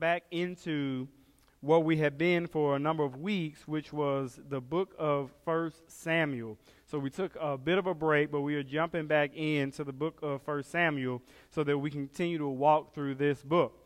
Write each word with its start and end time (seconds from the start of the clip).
back 0.00 0.24
into 0.30 1.06
where 1.60 1.78
we 1.78 1.98
had 1.98 2.16
been 2.16 2.46
for 2.46 2.74
a 2.74 2.78
number 2.78 3.04
of 3.04 3.16
weeks, 3.16 3.68
which 3.68 3.92
was 3.92 4.40
the 4.48 4.60
book 4.60 4.94
of 4.98 5.30
First 5.44 5.90
Samuel. 5.90 6.56
So 6.86 6.98
we 6.98 7.10
took 7.10 7.36
a 7.38 7.58
bit 7.58 7.76
of 7.76 7.86
a 7.86 7.92
break, 7.92 8.30
but 8.30 8.40
we 8.40 8.54
are 8.54 8.62
jumping 8.62 9.06
back 9.06 9.36
into 9.36 9.84
the 9.84 9.92
book 9.92 10.18
of 10.22 10.40
First 10.42 10.70
Samuel 10.70 11.20
so 11.50 11.62
that 11.64 11.76
we 11.76 11.90
continue 11.90 12.38
to 12.38 12.48
walk 12.48 12.94
through 12.94 13.16
this 13.16 13.42
book. 13.42 13.76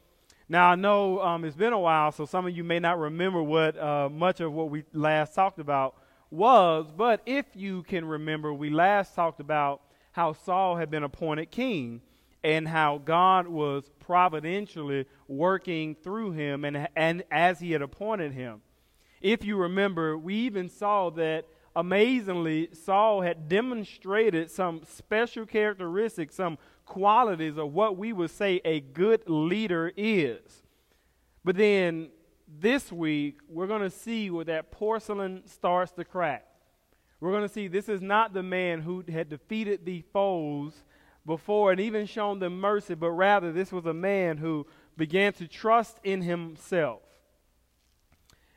Now 0.49 0.71
I 0.71 0.77
know 0.77 1.21
um, 1.21 1.45
it's 1.45 1.57
been 1.57 1.73
a 1.73 1.79
while, 1.79 2.13
so 2.13 2.27
some 2.27 2.47
of 2.47 2.57
you 2.57 2.63
may 2.63 2.79
not 2.79 2.99
remember 2.99 3.43
what 3.43 3.77
uh, 3.77 4.09
much 4.09 4.41
of 4.41 4.53
what 4.53 4.71
we 4.71 4.85
last 4.93 5.35
talked 5.35 5.59
about 5.59 5.97
was, 6.31 6.93
but 6.97 7.23
if 7.27 7.47
you 7.55 7.83
can 7.83 8.05
remember, 8.05 8.55
we 8.55 8.71
last 8.71 9.17
talked 9.17 9.41
about 9.41 9.81
how 10.13 10.33
Saul 10.33 10.77
had 10.77 10.93
been 10.93 11.03
appointed 11.03 11.51
king 11.51 12.03
and 12.45 12.69
how 12.69 12.99
God 12.99 13.49
was 13.49 13.91
providentially 13.99 15.07
working 15.27 15.95
through 15.95 16.33
him 16.33 16.65
and, 16.65 16.89
and 16.95 17.25
as 17.31 17.59
he 17.59 17.73
had 17.73 17.81
appointed 17.81 18.33
him. 18.33 18.61
If 19.23 19.43
you 19.43 19.57
remember, 19.57 20.19
we 20.19 20.35
even 20.35 20.69
saw 20.69 21.09
that 21.13 21.47
amazingly, 21.75 22.69
Saul 22.73 23.23
had 23.23 23.49
demonstrated 23.49 24.51
some 24.51 24.83
special 24.85 25.47
characteristics, 25.47 26.35
some 26.35 26.59
qualities 26.85 27.57
of 27.57 27.73
what 27.73 27.97
we 27.97 28.13
would 28.13 28.31
say 28.31 28.61
a 28.65 28.81
good 28.81 29.23
leader 29.27 29.91
is. 29.97 30.63
But 31.43 31.57
then 31.57 32.11
this 32.47 32.93
week, 32.93 33.39
we're 33.49 33.67
going 33.67 33.83
to 33.83 33.91
see 33.91 34.31
where 34.31 34.45
that 34.45 34.71
porcelain 34.71 35.47
starts 35.47 35.93
to 35.93 36.05
crack. 36.05 36.47
We're 37.21 37.33
going 37.33 37.49
to 37.49 37.53
see 37.53 37.69
this 37.69 37.89
is 37.89 38.03
not 38.03 38.35
the 38.35 38.43
man 38.43 38.83
who 38.83 39.03
had 39.11 39.31
defeated 39.31 39.87
the 39.87 40.05
foes 40.13 40.85
before 41.27 41.73
and 41.73 41.81
even 41.81 42.07
shown 42.07 42.39
them 42.39 42.61
mercy, 42.61 42.95
but 42.95 43.11
rather 43.11 43.53
this 43.53 43.73
was 43.73 43.87
a 43.87 43.95
man 43.95 44.37
who 44.37 44.67
began 44.97 45.33
to 45.35 45.49
trust 45.49 45.99
in 46.05 46.23
himself. 46.23 47.01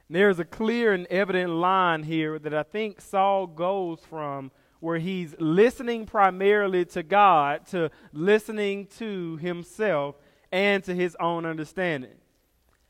There's 0.09 0.39
a 0.39 0.45
clear 0.45 0.93
and 0.93 1.05
evident 1.07 1.51
line 1.51 2.03
here 2.03 2.39
that 2.39 2.53
I 2.53 2.63
think 2.63 3.01
Saul 3.01 3.47
goes 3.47 3.99
from 4.09 4.51
where 4.79 4.99
he's 4.99 5.35
listening 5.39 6.05
primarily 6.05 6.85
to 6.85 7.03
God 7.03 7.65
to 7.67 7.89
listening 8.13 8.87
to 8.97 9.37
himself 9.37 10.15
and 10.51 10.83
to 10.85 10.93
his 10.93 11.15
own 11.19 11.45
understanding. 11.45 12.15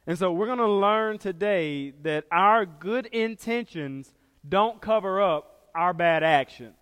And 0.06 0.18
so 0.18 0.32
we're 0.32 0.46
going 0.46 0.58
to 0.60 0.68
learn 0.68 1.18
today 1.18 1.92
that 2.04 2.26
our 2.32 2.66
good 2.66 3.08
intentions 3.08 4.14
don't 4.48 4.82
cover 4.82 5.22
up 5.22 5.70
our 5.74 5.94
bad 5.94 6.24
actions. 6.24 6.76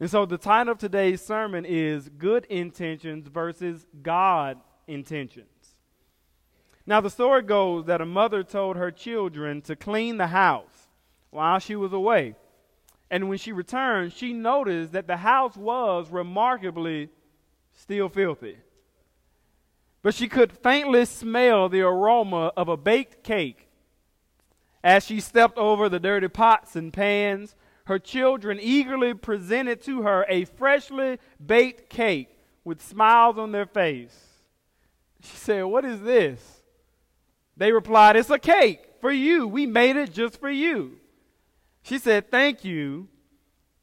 And 0.00 0.10
so 0.10 0.24
the 0.24 0.38
title 0.38 0.72
of 0.72 0.78
today's 0.78 1.20
sermon 1.20 1.66
is 1.66 2.08
Good 2.08 2.46
Intentions 2.46 3.28
versus 3.28 3.84
God 4.02 4.58
Intentions. 4.88 5.46
Now, 6.86 7.02
the 7.02 7.10
story 7.10 7.42
goes 7.42 7.84
that 7.84 8.00
a 8.00 8.06
mother 8.06 8.42
told 8.42 8.76
her 8.76 8.90
children 8.90 9.60
to 9.62 9.76
clean 9.76 10.16
the 10.16 10.28
house 10.28 10.88
while 11.28 11.58
she 11.58 11.76
was 11.76 11.92
away. 11.92 12.34
And 13.10 13.28
when 13.28 13.36
she 13.36 13.52
returned, 13.52 14.14
she 14.14 14.32
noticed 14.32 14.92
that 14.92 15.06
the 15.06 15.18
house 15.18 15.56
was 15.56 16.10
remarkably 16.10 17.10
still 17.72 18.08
filthy. 18.08 18.56
But 20.02 20.14
she 20.14 20.28
could 20.28 20.50
faintly 20.50 21.04
smell 21.04 21.68
the 21.68 21.82
aroma 21.82 22.52
of 22.56 22.68
a 22.68 22.76
baked 22.76 23.22
cake. 23.22 23.68
As 24.82 25.04
she 25.04 25.20
stepped 25.20 25.58
over 25.58 25.90
the 25.90 26.00
dirty 26.00 26.28
pots 26.28 26.74
and 26.74 26.90
pans, 26.90 27.54
her 27.90 27.98
children 27.98 28.60
eagerly 28.62 29.12
presented 29.12 29.82
to 29.82 30.02
her 30.02 30.24
a 30.28 30.44
freshly 30.44 31.18
baked 31.44 31.90
cake 31.90 32.28
with 32.62 32.80
smiles 32.80 33.36
on 33.36 33.50
their 33.50 33.66
face. 33.66 34.16
She 35.24 35.36
said, 35.36 35.64
What 35.64 35.84
is 35.84 36.00
this? 36.00 36.62
They 37.56 37.72
replied, 37.72 38.14
It's 38.14 38.30
a 38.30 38.38
cake 38.38 38.78
for 39.00 39.10
you. 39.10 39.48
We 39.48 39.66
made 39.66 39.96
it 39.96 40.12
just 40.12 40.38
for 40.38 40.48
you. 40.48 40.98
She 41.82 41.98
said, 41.98 42.30
Thank 42.30 42.64
you, 42.64 43.08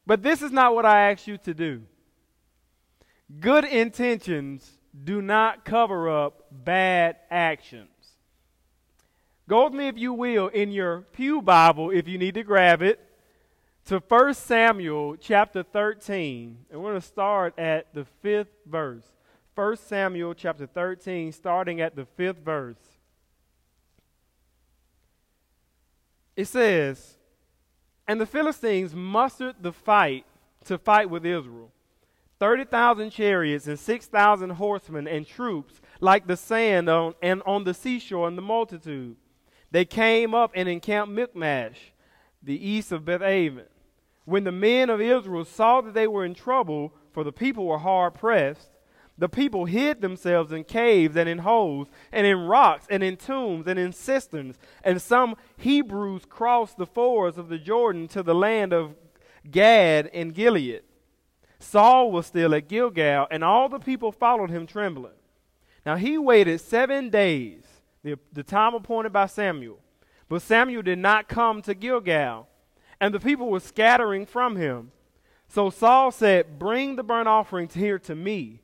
but 0.06 0.24
this 0.24 0.42
is 0.42 0.54
not 0.54 0.74
what 0.74 0.86
I 0.86 1.12
asked 1.12 1.28
you 1.28 1.38
to 1.40 1.54
do. 1.54 1.82
Good 3.42 3.66
intentions 3.66 4.72
do 5.04 5.22
not 5.22 5.66
cover 5.66 6.10
up 6.10 6.46
bad 6.50 7.18
actions. 7.30 7.90
Go 9.50 9.66
with 9.66 9.74
me, 9.74 9.90
if 9.90 9.98
you 9.98 10.14
will, 10.14 10.48
in 10.48 10.72
your 10.72 11.02
Pew 11.02 11.42
Bible, 11.42 11.90
if 11.90 12.08
you 12.08 12.18
need 12.18 12.36
to 12.36 12.44
grab 12.44 12.82
it, 12.82 13.02
to 13.88 14.00
1 14.00 14.34
Samuel 14.34 15.16
chapter 15.16 15.64
13, 15.64 16.58
and 16.70 16.82
we're 16.82 16.90
going 16.90 17.02
to 17.02 17.08
start 17.08 17.58
at 17.58 17.94
the 17.94 18.04
fifth 18.22 18.52
verse. 18.66 19.06
1 19.56 19.78
Samuel 19.78 20.34
chapter 20.34 20.68
13, 20.68 21.32
starting 21.32 21.80
at 21.80 21.96
the 21.96 22.06
fifth 22.18 22.40
verse. 22.44 22.76
It 26.36 26.50
says, 26.50 27.16
And 28.06 28.20
the 28.20 28.26
Philistines 28.26 28.94
mustered 28.94 29.56
the 29.62 29.72
fight 29.72 30.26
to 30.66 30.78
fight 30.78 31.10
with 31.10 31.26
Israel 31.26 31.72
30,000 32.40 33.10
chariots 33.10 33.68
and 33.68 33.80
6,000 33.80 34.50
horsemen 34.50 35.08
and 35.08 35.26
troops, 35.26 35.80
like 36.02 36.28
the 36.28 36.36
sand 36.36 36.90
on, 36.90 37.16
and 37.22 37.42
on 37.46 37.64
the 37.64 37.74
seashore 37.74 38.28
in 38.28 38.36
the 38.36 38.42
multitude. 38.42 39.16
They 39.72 39.86
came 39.86 40.36
up 40.36 40.52
and 40.56 40.68
encamped 40.68 41.14
Michmash, 41.14 41.94
the 42.44 42.68
east 42.70 42.92
of 42.92 43.06
Bethaven. 43.06 43.64
When 44.28 44.44
the 44.44 44.52
men 44.52 44.90
of 44.90 45.00
Israel 45.00 45.46
saw 45.46 45.80
that 45.80 45.94
they 45.94 46.06
were 46.06 46.26
in 46.26 46.34
trouble, 46.34 46.94
for 47.14 47.24
the 47.24 47.32
people 47.32 47.66
were 47.66 47.78
hard 47.78 48.14
pressed, 48.14 48.72
the 49.18 49.30
people 49.30 49.64
hid 49.64 50.02
themselves 50.02 50.52
in 50.52 50.66
caves 50.66 51.16
and 51.16 51.30
in 51.30 51.38
holes 51.38 51.88
and 52.12 52.28
in 52.28 52.42
rocks 52.42 52.86
and 52.90 53.02
in 53.02 53.16
tombs 53.16 53.68
and 53.68 53.80
in 53.80 53.94
cisterns. 53.94 54.60
And 54.84 55.02
some 55.02 55.38
Hebrews 55.56 56.24
crossed 56.28 56.76
the 56.76 56.86
fords 56.86 57.38
of 57.38 57.48
the 57.48 57.58
Jordan 57.58 58.10
to 58.10 58.22
the 58.22 58.36
land 58.36 58.74
of 58.74 58.96
Gad 59.50 60.10
and 60.14 60.36
Gilead. 60.36 60.82
Saul 61.58 62.12
was 62.12 62.26
still 62.26 62.54
at 62.54 62.68
Gilgal, 62.68 63.28
and 63.32 63.46
all 63.46 63.70
the 63.70 63.80
people 63.80 64.12
followed 64.12 64.50
him 64.50 64.68
trembling. 64.68 65.14
Now 65.86 65.96
he 65.96 66.18
waited 66.18 66.60
seven 66.60 67.10
days, 67.10 67.64
the, 68.04 68.20
the 68.34 68.44
time 68.44 68.74
appointed 68.74 69.14
by 69.14 69.28
Samuel. 69.28 69.80
But 70.28 70.42
Samuel 70.42 70.82
did 70.82 71.00
not 71.00 71.30
come 71.30 71.62
to 71.62 71.74
Gilgal 71.74 72.50
and 73.00 73.14
the 73.14 73.20
people 73.20 73.50
were 73.50 73.60
scattering 73.60 74.26
from 74.26 74.56
him. 74.56 74.92
So 75.48 75.70
Saul 75.70 76.12
said, 76.12 76.60
Bring 76.60 76.96
the 76.96 77.04
burnt 77.04 77.28
offerings 77.28 77.74
here 77.74 78.00
to 78.00 78.16
me, 78.16 78.62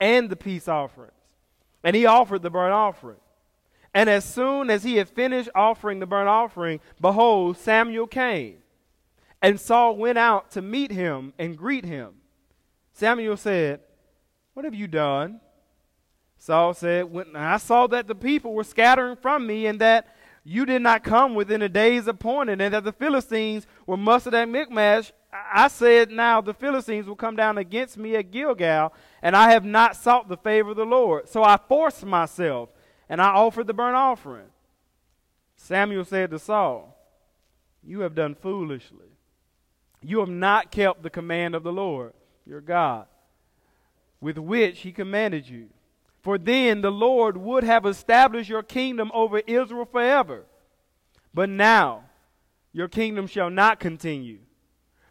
and 0.00 0.28
the 0.28 0.36
peace 0.36 0.68
offerings. 0.68 1.12
And 1.82 1.94
he 1.94 2.06
offered 2.06 2.42
the 2.42 2.50
burnt 2.50 2.72
offering. 2.72 3.18
And 3.92 4.10
as 4.10 4.24
soon 4.24 4.70
as 4.70 4.82
he 4.82 4.96
had 4.96 5.08
finished 5.08 5.50
offering 5.54 6.00
the 6.00 6.06
burnt 6.06 6.28
offering, 6.28 6.80
behold, 7.00 7.56
Samuel 7.56 8.08
came. 8.08 8.56
And 9.40 9.60
Saul 9.60 9.96
went 9.96 10.18
out 10.18 10.50
to 10.52 10.62
meet 10.62 10.90
him 10.90 11.32
and 11.38 11.56
greet 11.56 11.84
him. 11.84 12.14
Samuel 12.92 13.36
said, 13.36 13.80
What 14.54 14.64
have 14.64 14.74
you 14.74 14.88
done? 14.88 15.40
Saul 16.38 16.74
said, 16.74 17.04
When 17.04 17.36
I 17.36 17.58
saw 17.58 17.86
that 17.88 18.08
the 18.08 18.14
people 18.14 18.54
were 18.54 18.64
scattering 18.64 19.16
from 19.16 19.46
me, 19.46 19.66
and 19.66 19.80
that 19.80 20.08
you 20.44 20.66
did 20.66 20.82
not 20.82 21.04
come 21.04 21.34
within 21.34 21.60
the 21.60 21.68
days 21.68 22.06
appointed, 22.06 22.60
and 22.60 22.74
that 22.74 22.84
the 22.84 22.92
Philistines 22.92 23.66
were 23.86 23.96
mustered 23.96 24.34
at 24.34 24.48
Michmash. 24.48 25.12
I 25.32 25.68
said, 25.68 26.10
Now 26.10 26.40
the 26.40 26.54
Philistines 26.54 27.06
will 27.06 27.16
come 27.16 27.36
down 27.36 27.58
against 27.58 27.96
me 27.96 28.16
at 28.16 28.30
Gilgal, 28.30 28.92
and 29.22 29.36
I 29.36 29.50
have 29.50 29.64
not 29.64 29.96
sought 29.96 30.28
the 30.28 30.36
favor 30.36 30.70
of 30.70 30.76
the 30.76 30.84
Lord. 30.84 31.28
So 31.28 31.42
I 31.42 31.58
forced 31.68 32.04
myself, 32.04 32.70
and 33.08 33.20
I 33.20 33.28
offered 33.28 33.66
the 33.66 33.74
burnt 33.74 33.96
offering. 33.96 34.46
Samuel 35.56 36.04
said 36.04 36.30
to 36.30 36.38
Saul, 36.38 36.96
You 37.82 38.00
have 38.00 38.14
done 38.14 38.34
foolishly. 38.34 39.08
You 40.02 40.20
have 40.20 40.28
not 40.28 40.70
kept 40.70 41.02
the 41.02 41.10
command 41.10 41.54
of 41.54 41.62
the 41.62 41.72
Lord, 41.72 42.12
your 42.46 42.60
God, 42.60 43.06
with 44.20 44.36
which 44.38 44.80
he 44.80 44.92
commanded 44.92 45.48
you. 45.48 45.68
For 46.20 46.38
then 46.38 46.80
the 46.80 46.92
Lord 46.92 47.36
would 47.36 47.64
have 47.64 47.84
established 47.84 48.48
your 48.48 48.62
kingdom 48.62 49.10
over 49.14 49.40
Israel 49.40 49.84
forever. 49.84 50.44
But 51.32 51.48
now 51.48 52.03
your 52.74 52.88
kingdom 52.88 53.26
shall 53.26 53.48
not 53.48 53.80
continue. 53.80 54.40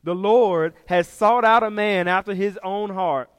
The 0.03 0.13
Lord 0.13 0.73
has 0.87 1.07
sought 1.07 1.45
out 1.45 1.63
a 1.63 1.71
man 1.71 2.07
after 2.07 2.35
his 2.35 2.59
own 2.63 2.91
heart, 2.91 3.29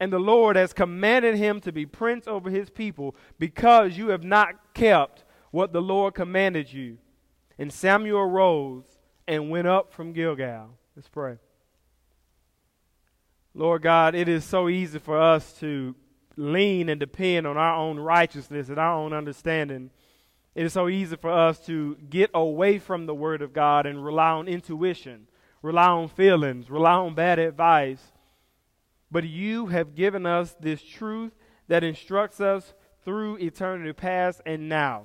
and 0.00 0.10
the 0.12 0.18
Lord 0.18 0.56
has 0.56 0.72
commanded 0.72 1.34
him 1.34 1.60
to 1.60 1.72
be 1.72 1.84
prince 1.84 2.26
over 2.26 2.48
his 2.48 2.70
people, 2.70 3.14
because 3.38 3.98
you 3.98 4.08
have 4.08 4.22
not 4.22 4.72
kept 4.72 5.24
what 5.50 5.72
the 5.72 5.82
Lord 5.82 6.14
commanded 6.14 6.72
you. 6.72 6.96
And 7.58 7.72
Samuel 7.72 8.20
arose 8.20 8.84
and 9.28 9.50
went 9.50 9.66
up 9.66 9.92
from 9.92 10.12
Gilgal. 10.12 10.70
Let's 10.96 11.08
pray. 11.08 11.36
Lord 13.54 13.82
God, 13.82 14.14
it 14.14 14.28
is 14.28 14.44
so 14.44 14.68
easy 14.68 14.98
for 14.98 15.20
us 15.20 15.52
to 15.60 15.94
lean 16.36 16.88
and 16.88 16.98
depend 16.98 17.46
on 17.46 17.56
our 17.56 17.76
own 17.76 17.98
righteousness 17.98 18.68
and 18.68 18.78
our 18.78 18.94
own 18.94 19.12
understanding. 19.12 19.90
It 20.54 20.66
is 20.66 20.72
so 20.72 20.88
easy 20.88 21.16
for 21.16 21.30
us 21.30 21.58
to 21.66 21.96
get 22.10 22.30
away 22.34 22.78
from 22.78 23.06
the 23.06 23.14
Word 23.14 23.40
of 23.40 23.52
God 23.52 23.86
and 23.86 24.04
rely 24.04 24.30
on 24.30 24.48
intuition, 24.48 25.28
rely 25.62 25.88
on 25.88 26.08
feelings, 26.08 26.70
rely 26.70 26.94
on 26.94 27.14
bad 27.14 27.38
advice. 27.38 28.12
But 29.10 29.24
you 29.24 29.66
have 29.66 29.94
given 29.94 30.26
us 30.26 30.54
this 30.60 30.82
truth 30.82 31.32
that 31.68 31.84
instructs 31.84 32.40
us 32.40 32.74
through 33.04 33.38
eternity 33.38 33.92
past 33.92 34.40
and 34.44 34.68
now. 34.68 35.04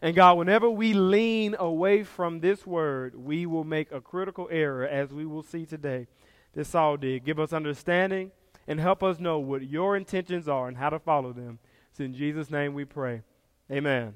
And 0.00 0.14
God, 0.14 0.38
whenever 0.38 0.68
we 0.68 0.92
lean 0.92 1.56
away 1.58 2.04
from 2.04 2.40
this 2.40 2.66
word, 2.66 3.14
we 3.14 3.46
will 3.46 3.64
make 3.64 3.90
a 3.90 4.00
critical 4.00 4.48
error, 4.50 4.86
as 4.86 5.12
we 5.12 5.24
will 5.24 5.42
see 5.42 5.64
today. 5.64 6.06
This 6.54 6.68
Saul 6.68 6.96
did. 6.96 7.24
Give 7.24 7.40
us 7.40 7.52
understanding 7.52 8.30
and 8.68 8.78
help 8.78 9.02
us 9.02 9.18
know 9.18 9.38
what 9.38 9.62
your 9.62 9.96
intentions 9.96 10.48
are 10.48 10.68
and 10.68 10.76
how 10.76 10.90
to 10.90 10.98
follow 10.98 11.32
them. 11.32 11.58
It's 11.90 12.00
in 12.00 12.14
Jesus' 12.14 12.50
name 12.50 12.74
we 12.74 12.84
pray. 12.84 13.22
Amen. 13.70 14.14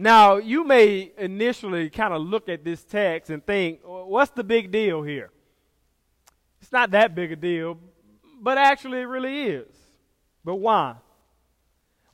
Now, 0.00 0.38
you 0.38 0.64
may 0.64 1.12
initially 1.18 1.90
kind 1.90 2.14
of 2.14 2.22
look 2.22 2.48
at 2.48 2.64
this 2.64 2.82
text 2.82 3.28
and 3.28 3.44
think, 3.44 3.80
what's 3.84 4.30
the 4.30 4.42
big 4.42 4.72
deal 4.72 5.02
here? 5.02 5.30
It's 6.62 6.72
not 6.72 6.92
that 6.92 7.14
big 7.14 7.32
a 7.32 7.36
deal, 7.36 7.76
but 8.40 8.56
actually 8.56 9.00
it 9.00 9.04
really 9.04 9.42
is. 9.42 9.68
But 10.42 10.54
why? 10.54 10.94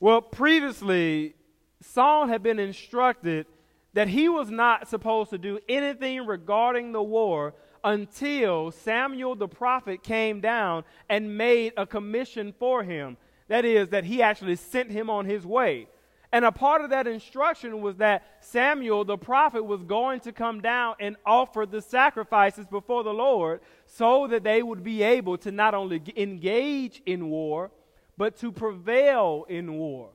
Well, 0.01 0.21
previously, 0.21 1.35
Saul 1.81 2.27
had 2.27 2.43
been 2.43 2.59
instructed 2.59 3.45
that 3.93 4.09
he 4.09 4.27
was 4.27 4.49
not 4.49 4.89
supposed 4.89 5.29
to 5.29 5.37
do 5.37 5.57
anything 5.69 6.25
regarding 6.25 6.91
the 6.91 7.01
war 7.01 7.53
until 7.85 8.69
Samuel 8.71 9.37
the 9.37 9.47
prophet 9.47 10.03
came 10.03 10.41
down 10.41 10.83
and 11.07 11.37
made 11.37 11.71
a 11.77 11.85
commission 11.85 12.53
for 12.59 12.83
him. 12.83 13.15
That 13.47 13.63
is, 13.63 13.87
that 13.89 14.03
he 14.03 14.21
actually 14.21 14.57
sent 14.57 14.91
him 14.91 15.09
on 15.09 15.23
his 15.23 15.45
way. 15.45 15.87
And 16.31 16.43
a 16.43 16.51
part 16.51 16.83
of 16.83 16.89
that 16.89 17.07
instruction 17.07 17.81
was 17.81 17.97
that 17.97 18.23
Samuel 18.41 19.05
the 19.05 19.17
prophet 19.17 19.63
was 19.63 19.83
going 19.83 20.19
to 20.21 20.33
come 20.33 20.61
down 20.61 20.95
and 20.99 21.15
offer 21.25 21.65
the 21.65 21.81
sacrifices 21.81 22.67
before 22.67 23.03
the 23.03 23.13
Lord 23.13 23.61
so 23.85 24.27
that 24.27 24.43
they 24.43 24.61
would 24.61 24.83
be 24.83 25.03
able 25.03 25.37
to 25.39 25.51
not 25.51 25.73
only 25.73 26.01
engage 26.17 27.01
in 27.05 27.29
war, 27.29 27.71
but 28.17 28.37
to 28.39 28.51
prevail 28.51 29.45
in 29.47 29.73
war. 29.73 30.09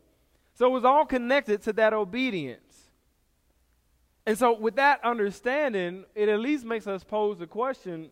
So 0.54 0.66
it 0.66 0.70
was 0.70 0.84
all 0.84 1.06
connected 1.06 1.62
to 1.62 1.72
that 1.74 1.94
obedience. 1.94 2.90
And 4.26 4.38
so, 4.38 4.56
with 4.56 4.76
that 4.76 5.02
understanding, 5.04 6.04
it 6.14 6.28
at 6.28 6.38
least 6.38 6.64
makes 6.64 6.86
us 6.86 7.02
pose 7.02 7.38
the 7.38 7.46
question 7.46 8.10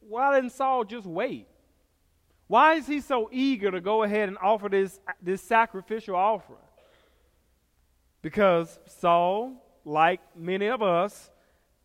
why 0.00 0.34
didn't 0.34 0.52
Saul 0.52 0.84
just 0.84 1.06
wait? 1.06 1.46
Why 2.46 2.74
is 2.74 2.86
he 2.86 3.00
so 3.00 3.28
eager 3.30 3.70
to 3.70 3.80
go 3.80 4.02
ahead 4.02 4.28
and 4.28 4.38
offer 4.38 4.70
this, 4.70 4.98
this 5.22 5.42
sacrificial 5.42 6.16
offering? 6.16 6.58
Because 8.22 8.78
Saul, 8.86 9.54
like 9.84 10.20
many 10.36 10.66
of 10.66 10.82
us, 10.82 11.30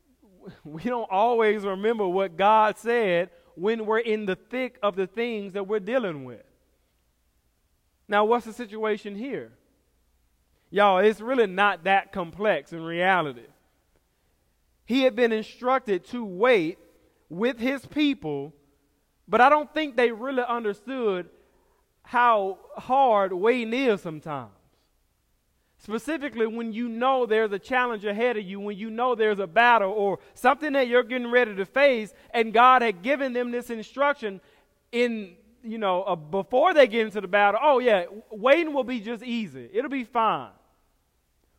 we 0.64 0.84
don't 0.84 1.10
always 1.12 1.64
remember 1.64 2.08
what 2.08 2.38
God 2.38 2.78
said 2.78 3.30
when 3.56 3.86
we're 3.86 4.00
in 4.00 4.26
the 4.26 4.36
thick 4.36 4.78
of 4.82 4.96
the 4.96 5.08
things 5.08 5.54
that 5.54 5.68
we're 5.68 5.80
dealing 5.80 6.26
with. 6.26 6.44
Now, 8.08 8.26
what's 8.26 8.46
the 8.46 8.54
situation 8.54 9.16
here? 9.16 9.52
Y'all, 10.70 10.98
it's 10.98 11.22
really 11.22 11.48
not 11.48 11.84
that 11.84 12.12
complex 12.12 12.74
in 12.74 12.82
reality. 12.82 13.46
He 14.86 15.04
had 15.04 15.16
been 15.16 15.32
instructed 15.32 16.04
to 16.06 16.26
wait 16.26 16.78
with 17.30 17.60
his 17.60 17.86
people, 17.86 18.54
but 19.28 19.40
I 19.40 19.50
don't 19.50 19.72
think 19.74 19.96
they 19.96 20.12
really 20.12 20.44
understood 20.44 21.30
how 22.02 22.58
hard 22.76 23.32
waiting 23.34 23.74
is 23.74 24.02
sometimes. 24.02 24.52
Specifically, 25.84 26.48
when 26.48 26.72
you 26.72 26.88
know 26.88 27.26
there's 27.26 27.52
a 27.52 27.60
challenge 27.60 28.06
ahead 28.06 28.38
of 28.38 28.46
you, 28.46 28.58
when 28.58 28.78
you 28.78 28.90
know 28.90 29.16
there's 29.16 29.40
a 29.40 29.48
battle 29.48 29.92
or 29.92 30.20
something 30.34 30.72
that 30.72 30.88
you're 30.88 31.04
getting 31.04 31.30
ready 31.30 31.54
to 31.54 31.66
face, 31.66 32.14
and 32.34 32.54
God 32.54 32.82
had 32.82 33.02
given 33.02 33.34
them 33.34 33.52
this 33.52 33.70
instruction 33.70 34.40
in, 34.94 35.36
you 35.62 35.78
know, 35.78 36.04
uh, 36.04 36.16
before 36.16 36.74
they 36.74 36.88
get 36.88 37.06
into 37.08 37.20
the 37.20 37.28
battle. 37.28 37.60
Oh, 37.62 37.80
yeah, 37.80 38.06
waiting 38.32 38.74
will 38.74 38.86
be 38.86 39.02
just 39.02 39.24
easy, 39.24 39.70
it'll 39.74 39.92
be 39.92 40.06
fine. 40.06 40.52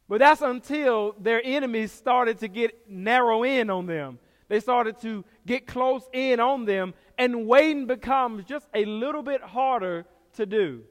But 0.09 0.21
that's 0.21 0.41
until 0.41 1.15
their 1.21 1.43
enemies 1.45 1.93
started 1.93 2.39
to 2.39 2.49
get 2.49 2.89
narrow 2.89 3.43
in 3.43 3.69
on 3.69 3.85
them. 3.85 4.19
They 4.49 4.61
started 4.61 4.99
to 5.03 5.23
get 5.45 5.67
close 5.67 6.09
in 6.15 6.41
on 6.41 6.65
them, 6.65 6.95
and 7.19 7.47
waiting 7.47 7.87
becomes 7.87 8.45
just 8.45 8.69
a 8.73 8.87
little 8.87 9.23
bit 9.23 9.43
harder 9.43 10.07
to 10.37 10.47
do. 10.47 10.85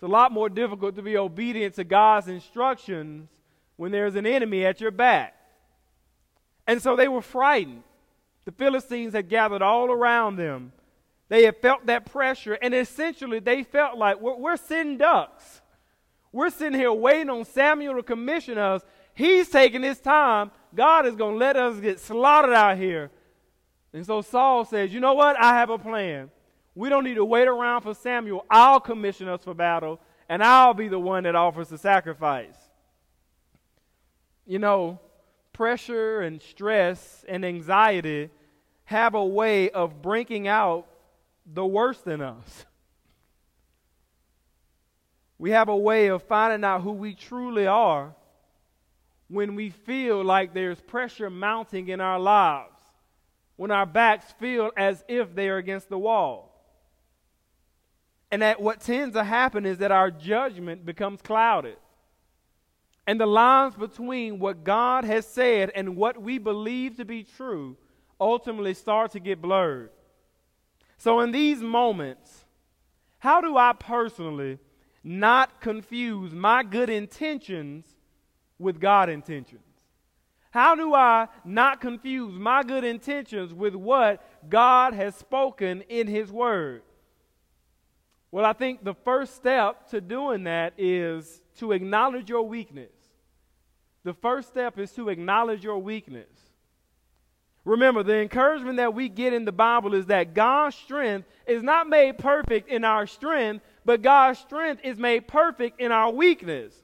It's 0.00 0.06
a 0.06 0.08
lot 0.08 0.32
more 0.32 0.48
difficult 0.48 0.96
to 0.96 1.02
be 1.02 1.18
obedient 1.18 1.74
to 1.74 1.84
God's 1.84 2.26
instructions 2.26 3.28
when 3.76 3.92
there's 3.92 4.14
an 4.14 4.24
enemy 4.24 4.64
at 4.64 4.80
your 4.80 4.90
back. 4.90 5.34
And 6.66 6.80
so 6.80 6.96
they 6.96 7.06
were 7.06 7.20
frightened. 7.20 7.82
The 8.46 8.52
Philistines 8.52 9.12
had 9.12 9.28
gathered 9.28 9.60
all 9.60 9.92
around 9.92 10.36
them. 10.36 10.72
They 11.28 11.44
had 11.44 11.58
felt 11.58 11.84
that 11.84 12.10
pressure, 12.10 12.54
and 12.54 12.74
essentially 12.74 13.40
they 13.40 13.62
felt 13.62 13.98
like 13.98 14.18
we're, 14.22 14.36
we're 14.36 14.56
sitting 14.56 14.96
ducks. 14.96 15.60
We're 16.32 16.48
sitting 16.48 16.80
here 16.80 16.94
waiting 16.94 17.28
on 17.28 17.44
Samuel 17.44 17.96
to 17.96 18.02
commission 18.02 18.56
us. 18.56 18.80
He's 19.12 19.50
taking 19.50 19.82
his 19.82 20.00
time. 20.00 20.50
God 20.74 21.04
is 21.04 21.14
going 21.14 21.34
to 21.34 21.38
let 21.38 21.56
us 21.56 21.78
get 21.78 22.00
slaughtered 22.00 22.54
out 22.54 22.78
here. 22.78 23.10
And 23.92 24.06
so 24.06 24.22
Saul 24.22 24.64
says, 24.64 24.94
You 24.94 25.00
know 25.00 25.12
what? 25.12 25.38
I 25.38 25.58
have 25.58 25.68
a 25.68 25.76
plan. 25.76 26.30
We 26.80 26.88
don't 26.88 27.04
need 27.04 27.16
to 27.16 27.26
wait 27.26 27.46
around 27.46 27.82
for 27.82 27.92
Samuel. 27.92 28.46
I'll 28.48 28.80
commission 28.80 29.28
us 29.28 29.44
for 29.44 29.52
battle, 29.52 30.00
and 30.30 30.42
I'll 30.42 30.72
be 30.72 30.88
the 30.88 30.98
one 30.98 31.24
that 31.24 31.36
offers 31.36 31.68
the 31.68 31.76
sacrifice. 31.76 32.56
You 34.46 34.60
know, 34.60 34.98
pressure 35.52 36.22
and 36.22 36.40
stress 36.40 37.22
and 37.28 37.44
anxiety 37.44 38.30
have 38.84 39.14
a 39.14 39.22
way 39.22 39.68
of 39.68 40.00
bringing 40.00 40.48
out 40.48 40.86
the 41.44 41.66
worst 41.66 42.06
in 42.06 42.22
us. 42.22 42.64
We 45.36 45.50
have 45.50 45.68
a 45.68 45.76
way 45.76 46.06
of 46.06 46.22
finding 46.22 46.64
out 46.64 46.80
who 46.80 46.92
we 46.92 47.14
truly 47.14 47.66
are 47.66 48.14
when 49.28 49.54
we 49.54 49.68
feel 49.68 50.24
like 50.24 50.54
there's 50.54 50.80
pressure 50.80 51.28
mounting 51.28 51.88
in 51.88 52.00
our 52.00 52.18
lives, 52.18 52.72
when 53.56 53.70
our 53.70 53.84
backs 53.84 54.32
feel 54.40 54.70
as 54.78 55.04
if 55.08 55.34
they 55.34 55.50
are 55.50 55.58
against 55.58 55.90
the 55.90 55.98
wall. 55.98 56.49
And 58.30 58.42
that 58.42 58.60
what 58.60 58.80
tends 58.80 59.14
to 59.14 59.24
happen 59.24 59.66
is 59.66 59.78
that 59.78 59.90
our 59.90 60.10
judgment 60.10 60.86
becomes 60.86 61.20
clouded. 61.20 61.76
And 63.06 63.20
the 63.20 63.26
lines 63.26 63.74
between 63.74 64.38
what 64.38 64.62
God 64.62 65.04
has 65.04 65.26
said 65.26 65.72
and 65.74 65.96
what 65.96 66.22
we 66.22 66.38
believe 66.38 66.96
to 66.98 67.04
be 67.04 67.24
true 67.24 67.76
ultimately 68.20 68.74
start 68.74 69.12
to 69.12 69.20
get 69.20 69.42
blurred. 69.42 69.90
So, 70.98 71.20
in 71.20 71.32
these 71.32 71.60
moments, 71.60 72.44
how 73.18 73.40
do 73.40 73.56
I 73.56 73.72
personally 73.72 74.58
not 75.02 75.60
confuse 75.60 76.32
my 76.32 76.62
good 76.62 76.90
intentions 76.90 77.86
with 78.58 78.78
God 78.78 79.08
intentions? 79.08 79.62
How 80.50 80.74
do 80.74 80.94
I 80.94 81.28
not 81.44 81.80
confuse 81.80 82.38
my 82.38 82.62
good 82.62 82.84
intentions 82.84 83.54
with 83.54 83.74
what 83.74 84.22
God 84.48 84.94
has 84.94 85.14
spoken 85.14 85.82
in 85.82 86.06
His 86.06 86.30
Word? 86.30 86.82
Well, 88.32 88.44
I 88.44 88.52
think 88.52 88.84
the 88.84 88.94
first 88.94 89.34
step 89.34 89.88
to 89.90 90.00
doing 90.00 90.44
that 90.44 90.74
is 90.78 91.42
to 91.58 91.72
acknowledge 91.72 92.28
your 92.28 92.42
weakness. 92.42 92.92
The 94.04 94.14
first 94.14 94.48
step 94.48 94.78
is 94.78 94.92
to 94.92 95.08
acknowledge 95.08 95.64
your 95.64 95.78
weakness. 95.78 96.28
Remember, 97.64 98.02
the 98.02 98.16
encouragement 98.20 98.78
that 98.78 98.94
we 98.94 99.08
get 99.08 99.32
in 99.32 99.44
the 99.44 99.52
Bible 99.52 99.94
is 99.94 100.06
that 100.06 100.32
God's 100.32 100.76
strength 100.76 101.28
is 101.46 101.62
not 101.62 101.88
made 101.88 102.16
perfect 102.16 102.68
in 102.68 102.84
our 102.84 103.06
strength, 103.06 103.64
but 103.84 104.00
God's 104.00 104.38
strength 104.38 104.80
is 104.82 104.96
made 104.96 105.28
perfect 105.28 105.80
in 105.80 105.92
our 105.92 106.10
weakness. 106.10 106.74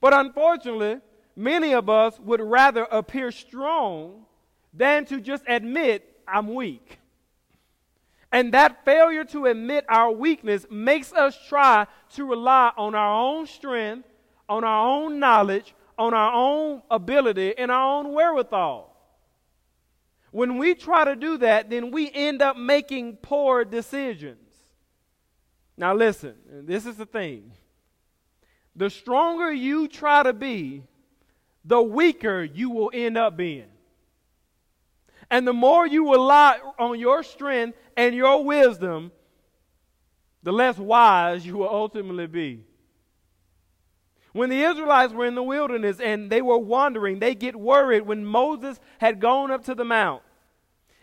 But 0.00 0.12
unfortunately, 0.12 1.00
many 1.36 1.72
of 1.72 1.88
us 1.88 2.18
would 2.18 2.40
rather 2.40 2.84
appear 2.90 3.30
strong 3.30 4.26
than 4.74 5.04
to 5.06 5.20
just 5.20 5.44
admit, 5.46 6.20
I'm 6.26 6.52
weak. 6.54 6.98
And 8.32 8.52
that 8.52 8.84
failure 8.84 9.24
to 9.26 9.46
admit 9.46 9.84
our 9.88 10.10
weakness 10.10 10.66
makes 10.70 11.12
us 11.12 11.38
try 11.48 11.86
to 12.14 12.24
rely 12.24 12.72
on 12.76 12.94
our 12.94 13.20
own 13.20 13.46
strength, 13.46 14.08
on 14.48 14.64
our 14.64 14.86
own 14.86 15.18
knowledge, 15.18 15.74
on 15.98 16.12
our 16.12 16.32
own 16.32 16.82
ability, 16.90 17.56
and 17.56 17.70
our 17.70 17.98
own 17.98 18.12
wherewithal. 18.12 18.94
When 20.32 20.58
we 20.58 20.74
try 20.74 21.04
to 21.04 21.16
do 21.16 21.38
that, 21.38 21.70
then 21.70 21.90
we 21.90 22.10
end 22.12 22.42
up 22.42 22.56
making 22.56 23.16
poor 23.22 23.64
decisions. 23.64 24.38
Now, 25.78 25.94
listen, 25.94 26.34
this 26.66 26.84
is 26.84 26.96
the 26.96 27.06
thing. 27.06 27.52
The 28.74 28.90
stronger 28.90 29.50
you 29.50 29.88
try 29.88 30.22
to 30.22 30.32
be, 30.32 30.82
the 31.64 31.80
weaker 31.80 32.42
you 32.42 32.70
will 32.70 32.90
end 32.92 33.16
up 33.16 33.36
being. 33.36 33.68
And 35.30 35.46
the 35.46 35.52
more 35.52 35.86
you 35.86 36.12
rely 36.12 36.58
on 36.78 36.98
your 36.98 37.22
strength 37.22 37.76
and 37.96 38.14
your 38.14 38.44
wisdom, 38.44 39.10
the 40.42 40.52
less 40.52 40.78
wise 40.78 41.44
you 41.44 41.56
will 41.56 41.68
ultimately 41.68 42.26
be. 42.26 42.64
When 44.32 44.50
the 44.50 44.62
Israelites 44.62 45.12
were 45.12 45.24
in 45.24 45.34
the 45.34 45.42
wilderness 45.42 45.98
and 45.98 46.30
they 46.30 46.42
were 46.42 46.58
wandering, 46.58 47.18
they 47.18 47.34
get 47.34 47.56
worried 47.56 48.02
when 48.02 48.24
Moses 48.24 48.78
had 48.98 49.18
gone 49.18 49.50
up 49.50 49.64
to 49.64 49.74
the 49.74 49.84
mount. 49.84 50.22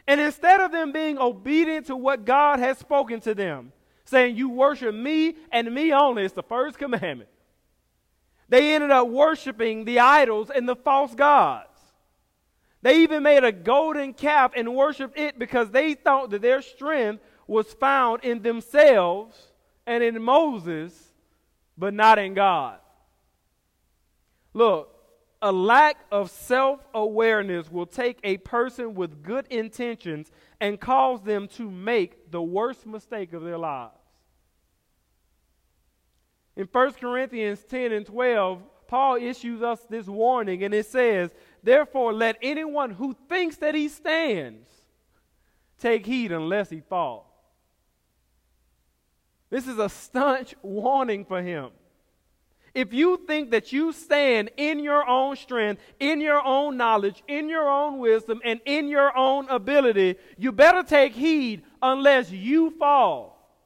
And 0.08 0.22
instead 0.22 0.62
of 0.62 0.72
them 0.72 0.92
being 0.92 1.18
obedient 1.18 1.88
to 1.88 1.96
what 1.96 2.26
God 2.26 2.60
had 2.60 2.78
spoken 2.78 3.20
to 3.22 3.34
them, 3.34 3.72
saying, 4.06 4.36
You 4.36 4.50
worship 4.50 4.94
me 4.94 5.36
and 5.52 5.74
me 5.74 5.92
only. 5.94 6.26
It's 6.26 6.34
the 6.34 6.44
first 6.44 6.78
commandment. 6.78 7.30
They 8.50 8.76
ended 8.76 8.92
up 8.92 9.08
worshiping 9.08 9.86
the 9.86 10.00
idols 10.00 10.50
and 10.50 10.70
the 10.70 10.76
false 10.76 11.16
gods. 11.16 11.73
They 12.84 13.04
even 13.04 13.24
made 13.24 13.46
a 13.46 13.52
golden 13.54 14.14
calf 14.14 14.52
and 14.56 14.76
worshiped 14.76 15.18
it 15.18 15.40
because 15.40 15.72
they 15.72 15.94
thought 15.94 16.30
that 16.32 16.42
their 16.42 16.62
strength 16.62 17.24
was 17.48 17.74
found 17.74 18.26
in 18.26 18.42
themselves 18.42 19.54
and 19.88 20.04
in 20.04 20.22
Moses, 20.22 21.14
but 21.78 21.94
not 21.94 22.20
in 22.20 22.34
God. 22.34 22.80
Look, 24.54 24.90
a 25.42 25.52
lack 25.52 25.98
of 26.12 26.30
self 26.30 26.82
awareness 26.94 27.72
will 27.72 27.86
take 27.86 28.20
a 28.22 28.36
person 28.38 28.96
with 28.96 29.24
good 29.24 29.48
intentions 29.48 30.30
and 30.60 30.80
cause 30.80 31.22
them 31.22 31.48
to 31.50 31.72
make 31.72 32.32
the 32.32 32.42
worst 32.42 32.86
mistake 32.86 33.32
of 33.32 33.44
their 33.44 33.58
lives. 33.58 33.96
In 36.58 36.68
1 36.70 36.94
Corinthians 36.94 37.64
10 37.64 37.94
and 37.94 38.06
12, 38.06 38.62
Paul 38.94 39.16
issues 39.16 39.64
us 39.64 39.80
this 39.90 40.06
warning, 40.06 40.64
and 40.64 40.72
it 40.72 40.86
says, 40.86 41.32
Therefore, 41.64 42.14
let 42.14 42.38
anyone 42.44 42.92
who 42.92 43.18
thinks 43.28 43.56
that 43.56 43.74
he 43.74 43.88
stands 43.88 44.70
take 45.80 46.06
heed 46.06 46.32
unless 46.32 46.70
he 46.70 46.82
fall. 46.82 47.28
This 49.50 49.68
is 49.68 49.80
a 49.80 49.90
staunch 49.90 50.54
warning 50.62 51.26
for 51.26 51.42
him. 51.42 51.72
If 52.76 52.94
you 52.94 53.18
think 53.26 53.50
that 53.50 53.74
you 53.74 53.94
stand 53.94 54.52
in 54.58 54.78
your 54.78 55.10
own 55.10 55.38
strength, 55.38 55.82
in 56.00 56.22
your 56.22 56.46
own 56.46 56.78
knowledge, 56.78 57.24
in 57.28 57.50
your 57.50 57.68
own 57.68 57.98
wisdom, 57.98 58.42
and 58.46 58.62
in 58.64 58.88
your 58.90 59.18
own 59.18 59.50
ability, 59.50 60.18
you 60.38 60.52
better 60.52 60.84
take 60.84 61.14
heed 61.14 61.64
unless 61.82 62.30
you 62.30 62.70
fall. 62.78 63.58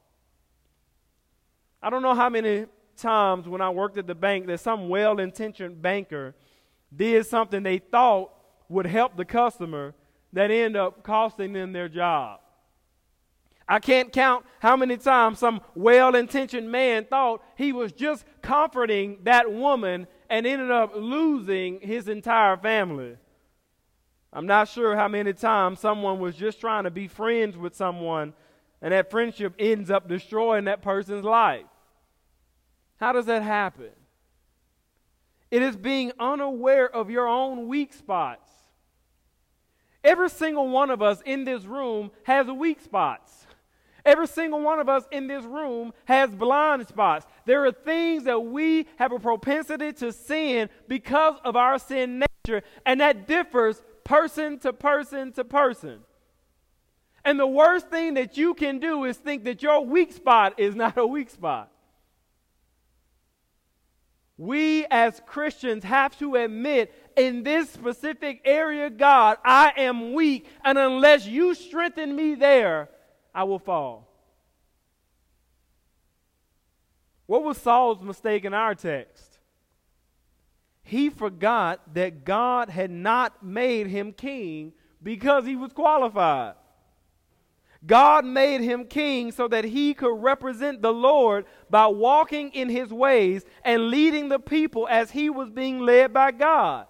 I 1.84 1.89
don't 1.89 2.01
know 2.01 2.15
how 2.15 2.29
many 2.29 2.67
times 2.98 3.48
when 3.48 3.62
I 3.62 3.70
worked 3.70 3.98
at 3.98 4.08
the 4.08 4.16
bank 4.16 4.48
that 4.48 4.60
some 4.60 4.89
well 4.89 5.20
intentioned 5.20 5.82
banker 5.82 6.36
did 6.96 7.25
something 7.25 7.63
they 7.63 7.80
thought 7.80 8.32
would 8.70 8.86
help 8.86 9.16
the 9.16 9.25
customer 9.25 9.94
that 10.34 10.51
ended 10.51 10.75
up 10.75 11.04
costing 11.04 11.54
them 11.54 11.74
their 11.74 11.89
job. 11.89 12.39
I 13.70 13.80
can't 13.80 14.13
count 14.13 14.46
how 14.60 14.77
many 14.77 14.98
times 14.98 15.39
some 15.39 15.62
well 15.75 16.16
intentioned 16.16 16.72
man 16.72 17.06
thought 17.06 17.44
he 17.56 17.74
was 17.74 17.92
just 17.92 18.25
comforting 18.42 19.20
that 19.24 19.51
woman 19.51 20.08
and 20.30 20.48
ended 20.48 20.72
up 20.72 20.94
losing 20.96 21.82
his 21.82 22.08
entire 22.08 22.56
family. 22.58 23.18
I'm 24.32 24.46
not 24.46 24.70
sure 24.70 24.96
how 24.96 25.08
many 25.08 25.34
times 25.34 25.80
someone 25.80 26.20
was 26.20 26.36
just 26.36 26.60
trying 26.60 26.84
to 26.86 26.92
be 26.92 27.08
friends 27.08 27.58
with 27.58 27.75
someone 27.75 28.34
and 28.82 28.94
that 28.94 29.10
friendship 29.10 29.54
ends 29.58 29.89
up 29.89 30.08
destroying 30.08 30.66
that 30.66 30.82
person's 30.82 31.24
life. 31.24 31.66
How 32.98 33.12
does 33.13 33.27
that 33.27 33.44
happen? 33.44 33.92
It 35.50 35.62
is 35.62 35.75
being 35.75 36.12
unaware 36.20 36.94
of 36.94 37.10
your 37.10 37.27
own 37.27 37.68
weak 37.68 37.94
spots. 37.94 38.51
Every 40.04 40.30
single 40.30 40.70
one 40.70 40.89
of 40.89 41.01
us 41.01 41.22
in 41.25 41.44
this 41.44 41.63
room 41.63 42.12
has 42.24 42.48
weak 42.48 42.82
spots. 42.82 43.46
Every 44.06 44.27
single 44.27 44.62
one 44.62 44.80
of 44.80 44.88
us 44.88 45.04
in 45.12 45.27
this 45.27 45.44
room 45.44 45.94
has 46.06 46.30
blind 46.30 46.88
spots. 46.88 47.25
There 47.46 47.66
are 47.66 47.72
things 47.72 48.24
that 48.24 48.39
we 48.39 48.88
have 48.98 49.12
a 49.12 49.20
propensity 49.20 49.92
to 49.94 50.13
sin 50.13 50.70
because 50.88 51.36
of 51.44 51.58
our 51.58 51.77
sin 51.77 52.24
nature, 52.46 52.63
and 52.86 53.01
that 53.01 53.27
differs 53.27 53.84
person 54.06 54.60
to 54.60 54.72
person 54.72 55.34
to 55.34 55.44
person. 55.44 56.00
And 57.25 57.38
the 57.38 57.48
worst 57.48 57.89
thing 57.89 58.13
that 58.13 58.38
you 58.38 58.54
can 58.54 58.80
do 58.80 59.04
is 59.04 59.18
think 59.18 59.44
that 59.44 59.62
your 59.62 59.86
weak 59.86 60.13
spot 60.13 60.58
is 60.58 60.74
not 60.74 60.98
a 60.98 61.06
weak 61.06 61.30
spot. 61.30 61.70
We 64.38 64.86
as 64.91 65.20
Christians 65.25 65.84
have 65.84 66.17
to 66.20 66.36
admit 66.36 66.94
in 67.15 67.44
this 67.44 67.70
specific 67.72 68.41
area, 68.46 68.89
God, 68.89 69.38
I 69.44 69.74
am 69.75 70.13
weak, 70.13 70.48
and 70.63 70.77
unless 70.77 71.25
you 71.25 71.56
strengthen 71.56 72.15
me 72.15 72.36
there, 72.36 72.89
I 73.34 73.44
will 73.46 73.60
fall. 73.60 74.08
What 77.25 77.44
was 77.44 77.58
Saul's 77.58 78.01
mistake 78.01 78.46
in 78.46 78.53
our 78.53 78.75
text? 78.75 79.39
He 80.84 81.10
forgot 81.10 81.96
that 81.96 82.24
God 82.24 82.70
had 82.70 82.91
not 82.91 83.44
made 83.44 83.88
him 83.88 84.13
king 84.13 84.72
because 85.03 85.46
he 85.46 85.56
was 85.56 85.74
qualified. 85.74 86.53
God 87.86 88.25
made 88.25 88.62
him 88.62 88.86
king 88.86 89.31
so 89.31 89.48
that 89.48 89.63
he 89.63 89.93
could 89.93 90.22
represent 90.22 90.81
the 90.81 90.93
Lord 90.93 91.46
by 91.69 91.88
walking 91.88 92.50
in 92.50 92.69
his 92.69 92.91
ways 92.91 93.46
and 93.63 93.89
leading 93.89 94.29
the 94.29 94.39
people 94.39 94.88
as 94.89 95.12
he 95.12 95.29
was 95.29 95.50
being 95.50 95.79
led 95.79 96.13
by 96.13 96.31
God. 96.31 96.88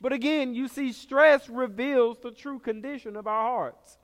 But 0.00 0.12
again, 0.12 0.54
you 0.54 0.68
see, 0.68 0.92
stress 0.92 1.48
reveals 1.48 2.18
the 2.18 2.30
true 2.30 2.58
condition 2.58 3.16
of 3.16 3.26
our 3.26 3.42
hearts. 3.42 3.96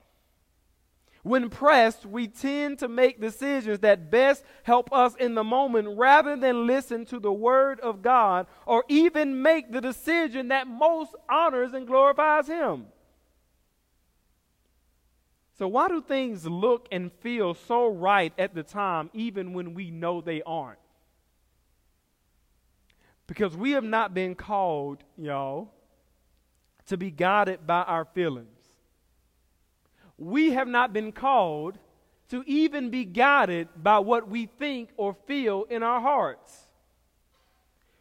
When 1.23 1.51
pressed, 1.51 2.05
we 2.05 2.27
tend 2.27 2.79
to 2.79 2.87
make 2.87 3.21
decisions 3.21 3.79
that 3.79 4.09
best 4.09 4.43
help 4.63 4.91
us 4.91 5.15
in 5.15 5.35
the 5.35 5.43
moment 5.43 5.97
rather 5.97 6.35
than 6.35 6.65
listen 6.65 7.05
to 7.05 7.19
the 7.19 7.31
Word 7.31 7.79
of 7.81 8.01
God 8.01 8.47
or 8.65 8.83
even 8.89 9.43
make 9.43 9.71
the 9.71 9.81
decision 9.81 10.47
that 10.47 10.65
most 10.65 11.13
honors 11.29 11.73
and 11.73 11.85
glorifies 11.85 12.47
Him. 12.47 12.87
So, 15.61 15.67
why 15.67 15.89
do 15.89 16.01
things 16.01 16.47
look 16.47 16.87
and 16.91 17.11
feel 17.19 17.53
so 17.53 17.87
right 17.87 18.33
at 18.39 18.55
the 18.55 18.63
time, 18.63 19.11
even 19.13 19.53
when 19.53 19.75
we 19.75 19.91
know 19.91 20.19
they 20.19 20.41
aren't? 20.41 20.79
Because 23.27 23.55
we 23.55 23.73
have 23.73 23.83
not 23.83 24.11
been 24.11 24.33
called, 24.33 25.03
y'all, 25.19 25.71
to 26.87 26.97
be 26.97 27.11
guided 27.11 27.67
by 27.67 27.83
our 27.83 28.05
feelings. 28.05 28.73
We 30.17 30.49
have 30.53 30.67
not 30.67 30.93
been 30.93 31.11
called 31.11 31.77
to 32.29 32.43
even 32.47 32.89
be 32.89 33.05
guided 33.05 33.67
by 33.77 33.99
what 33.99 34.27
we 34.27 34.47
think 34.47 34.89
or 34.97 35.13
feel 35.27 35.65
in 35.69 35.83
our 35.83 36.01
hearts. 36.01 36.69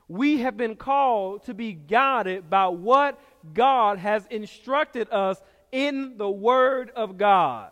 We 0.09 0.39
have 0.39 0.57
been 0.57 0.77
called 0.77 1.45
to 1.45 1.53
be 1.53 1.75
guided 1.75 2.49
by 2.49 2.69
what 2.69 3.21
God 3.53 3.99
has 3.99 4.27
instructed 4.31 5.09
us 5.11 5.43
in 5.73 6.17
the 6.17 6.31
Word 6.31 6.91
of 6.95 7.19
God. 7.19 7.71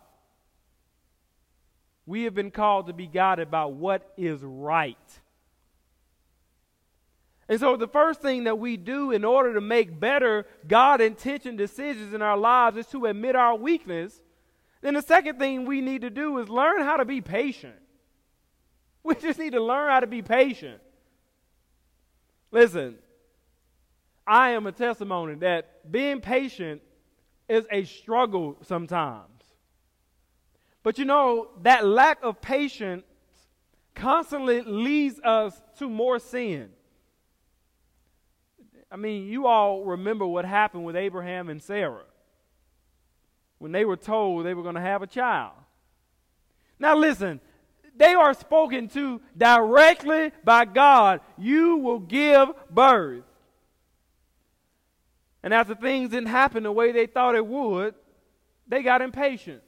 We 2.07 2.25
have 2.25 2.35
been 2.35 2.51
called 2.51 2.87
to 2.87 2.93
be 2.93 3.07
guided 3.07 3.51
by 3.51 3.67
what 3.67 4.13
is 4.17 4.41
right. 4.43 4.97
And 7.49 7.59
so, 7.59 7.77
the 7.77 7.89
first 7.89 8.21
thing 8.21 8.45
that 8.45 8.59
we 8.59 8.77
do 8.77 9.11
in 9.11 9.25
order 9.25 9.55
to 9.55 9.61
make 9.61 9.99
better 9.99 10.47
God 10.67 11.01
intentioned 11.01 11.57
decisions 11.57 12.13
in 12.13 12.21
our 12.21 12.37
lives 12.37 12.77
is 12.77 12.87
to 12.89 13.07
admit 13.07 13.37
our 13.37 13.57
weakness. 13.57 14.21
Then, 14.83 14.95
the 14.95 15.03
second 15.03 15.39
thing 15.39 15.65
we 15.65 15.81
need 15.81 16.03
to 16.03 16.11
do 16.11 16.39
is 16.39 16.49
learn 16.49 16.83
how 16.83 16.99
to 16.99 17.05
be 17.05 17.21
patient. 17.21 17.77
We 19.03 19.15
just 19.21 19.39
need 19.39 19.53
to 19.53 19.63
learn 19.63 19.91
how 19.91 20.01
to 20.01 20.07
be 20.07 20.21
patient. 20.21 20.81
Listen, 22.51 22.97
I 24.27 24.51
am 24.51 24.67
a 24.67 24.73
testimony 24.73 25.37
that 25.37 25.91
being 25.91 26.21
patient 26.21 26.83
is 27.49 27.67
a 27.71 27.85
struggle 27.85 28.57
sometimes. 28.63 29.29
But 30.83 30.99
you 30.99 31.05
know, 31.05 31.49
that 31.63 31.87
lack 31.87 32.19
of 32.23 32.41
patience 32.41 33.05
constantly 33.95 34.63
leads 34.63 35.21
us 35.21 35.61
to 35.79 35.89
more 35.89 36.19
sin. 36.19 36.71
I 38.91 38.97
mean, 38.97 39.27
you 39.27 39.47
all 39.47 39.85
remember 39.85 40.27
what 40.27 40.45
happened 40.45 40.85
with 40.85 40.97
Abraham 40.97 41.49
and 41.49 41.63
Sarah 41.63 42.05
when 43.59 43.73
they 43.73 43.85
were 43.85 43.97
told 43.97 44.47
they 44.47 44.55
were 44.55 44.63
going 44.63 44.77
to 44.77 44.81
have 44.81 45.03
a 45.03 45.07
child. 45.07 45.53
Now, 46.79 46.97
listen, 46.97 47.41
they 47.97 48.15
are 48.15 48.33
spoken 48.33 48.89
to 48.91 49.21
directly 49.37 50.33
by 50.45 50.65
God. 50.65 51.21
You 51.37 51.79
will 51.79 51.99
give 51.99 52.51
birth. 52.71 53.25
And 55.43 55.55
after 55.55 55.75
things 55.75 56.11
didn't 56.11 56.29
happen 56.29 56.63
the 56.63 56.73
way 56.73 56.93
they 56.93 57.07
thought 57.07 57.35
it 57.35 57.47
would, 57.47 57.95
they 58.67 58.83
got 58.83 59.03
impatient. 59.03 59.63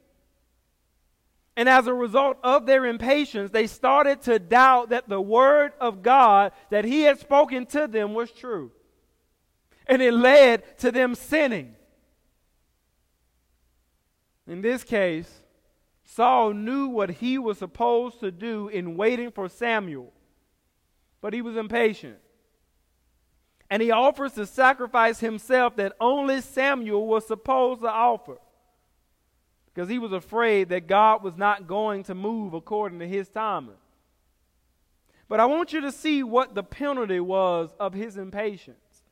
And 1.56 1.68
as 1.68 1.86
a 1.86 1.94
result 1.94 2.38
of 2.42 2.66
their 2.66 2.86
impatience, 2.86 3.50
they 3.50 3.66
started 3.66 4.22
to 4.22 4.38
doubt 4.38 4.90
that 4.90 5.08
the 5.08 5.20
word 5.20 5.72
of 5.80 6.02
God 6.02 6.52
that 6.70 6.84
He 6.84 7.02
had 7.02 7.20
spoken 7.20 7.66
to 7.66 7.86
them 7.86 8.14
was 8.14 8.30
true. 8.30 8.72
And 9.86 10.00
it 10.00 10.14
led 10.14 10.78
to 10.78 10.90
them 10.90 11.14
sinning. 11.14 11.74
In 14.46 14.62
this 14.62 14.84
case, 14.84 15.30
Saul 16.04 16.54
knew 16.54 16.88
what 16.88 17.10
he 17.10 17.38
was 17.38 17.58
supposed 17.58 18.18
to 18.20 18.32
do 18.32 18.68
in 18.68 18.96
waiting 18.96 19.30
for 19.30 19.48
Samuel, 19.48 20.12
but 21.20 21.32
he 21.32 21.40
was 21.40 21.56
impatient 21.56 22.18
and 23.70 23.80
he 23.80 23.92
offers 23.92 24.32
to 24.32 24.44
sacrifice 24.46 25.20
himself 25.20 25.76
that 25.76 25.92
only 26.00 26.40
Samuel 26.40 27.06
was 27.06 27.26
supposed 27.26 27.82
to 27.82 27.88
offer. 27.88 28.38
because 29.72 29.88
he 29.88 30.00
was 30.00 30.12
afraid 30.12 30.68
that 30.70 30.88
God 30.88 31.22
was 31.22 31.36
not 31.36 31.68
going 31.68 32.02
to 32.04 32.14
move 32.14 32.52
according 32.54 32.98
to 32.98 33.06
his 33.06 33.28
timing. 33.28 33.76
But 35.28 35.38
I 35.38 35.46
want 35.46 35.72
you 35.72 35.80
to 35.82 35.92
see 35.92 36.24
what 36.24 36.56
the 36.56 36.64
penalty 36.64 37.20
was 37.20 37.70
of 37.78 37.94
his 37.94 38.16
impatience. 38.16 39.04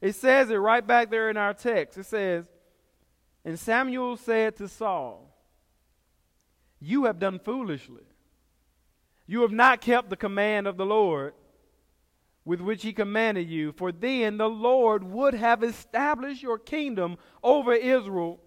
It 0.00 0.16
says 0.16 0.50
it 0.50 0.56
right 0.56 0.84
back 0.84 1.08
there 1.08 1.30
in 1.30 1.36
our 1.36 1.54
text. 1.54 1.96
It 1.96 2.06
says, 2.06 2.46
And 3.44 3.56
Samuel 3.56 4.16
said 4.16 4.56
to 4.56 4.66
Saul, 4.66 5.32
You 6.80 7.04
have 7.04 7.20
done 7.20 7.38
foolishly. 7.38 8.02
You 9.28 9.42
have 9.42 9.52
not 9.52 9.80
kept 9.80 10.10
the 10.10 10.16
command 10.16 10.66
of 10.66 10.76
the 10.76 10.84
Lord 10.84 11.32
with 12.44 12.60
which 12.60 12.82
he 12.82 12.92
commanded 12.92 13.48
you, 13.48 13.72
for 13.72 13.90
then 13.90 14.36
the 14.36 14.48
Lord 14.48 15.02
would 15.04 15.34
have 15.34 15.62
established 15.62 16.42
your 16.42 16.58
kingdom 16.58 17.16
over 17.42 17.72
Israel 17.72 18.40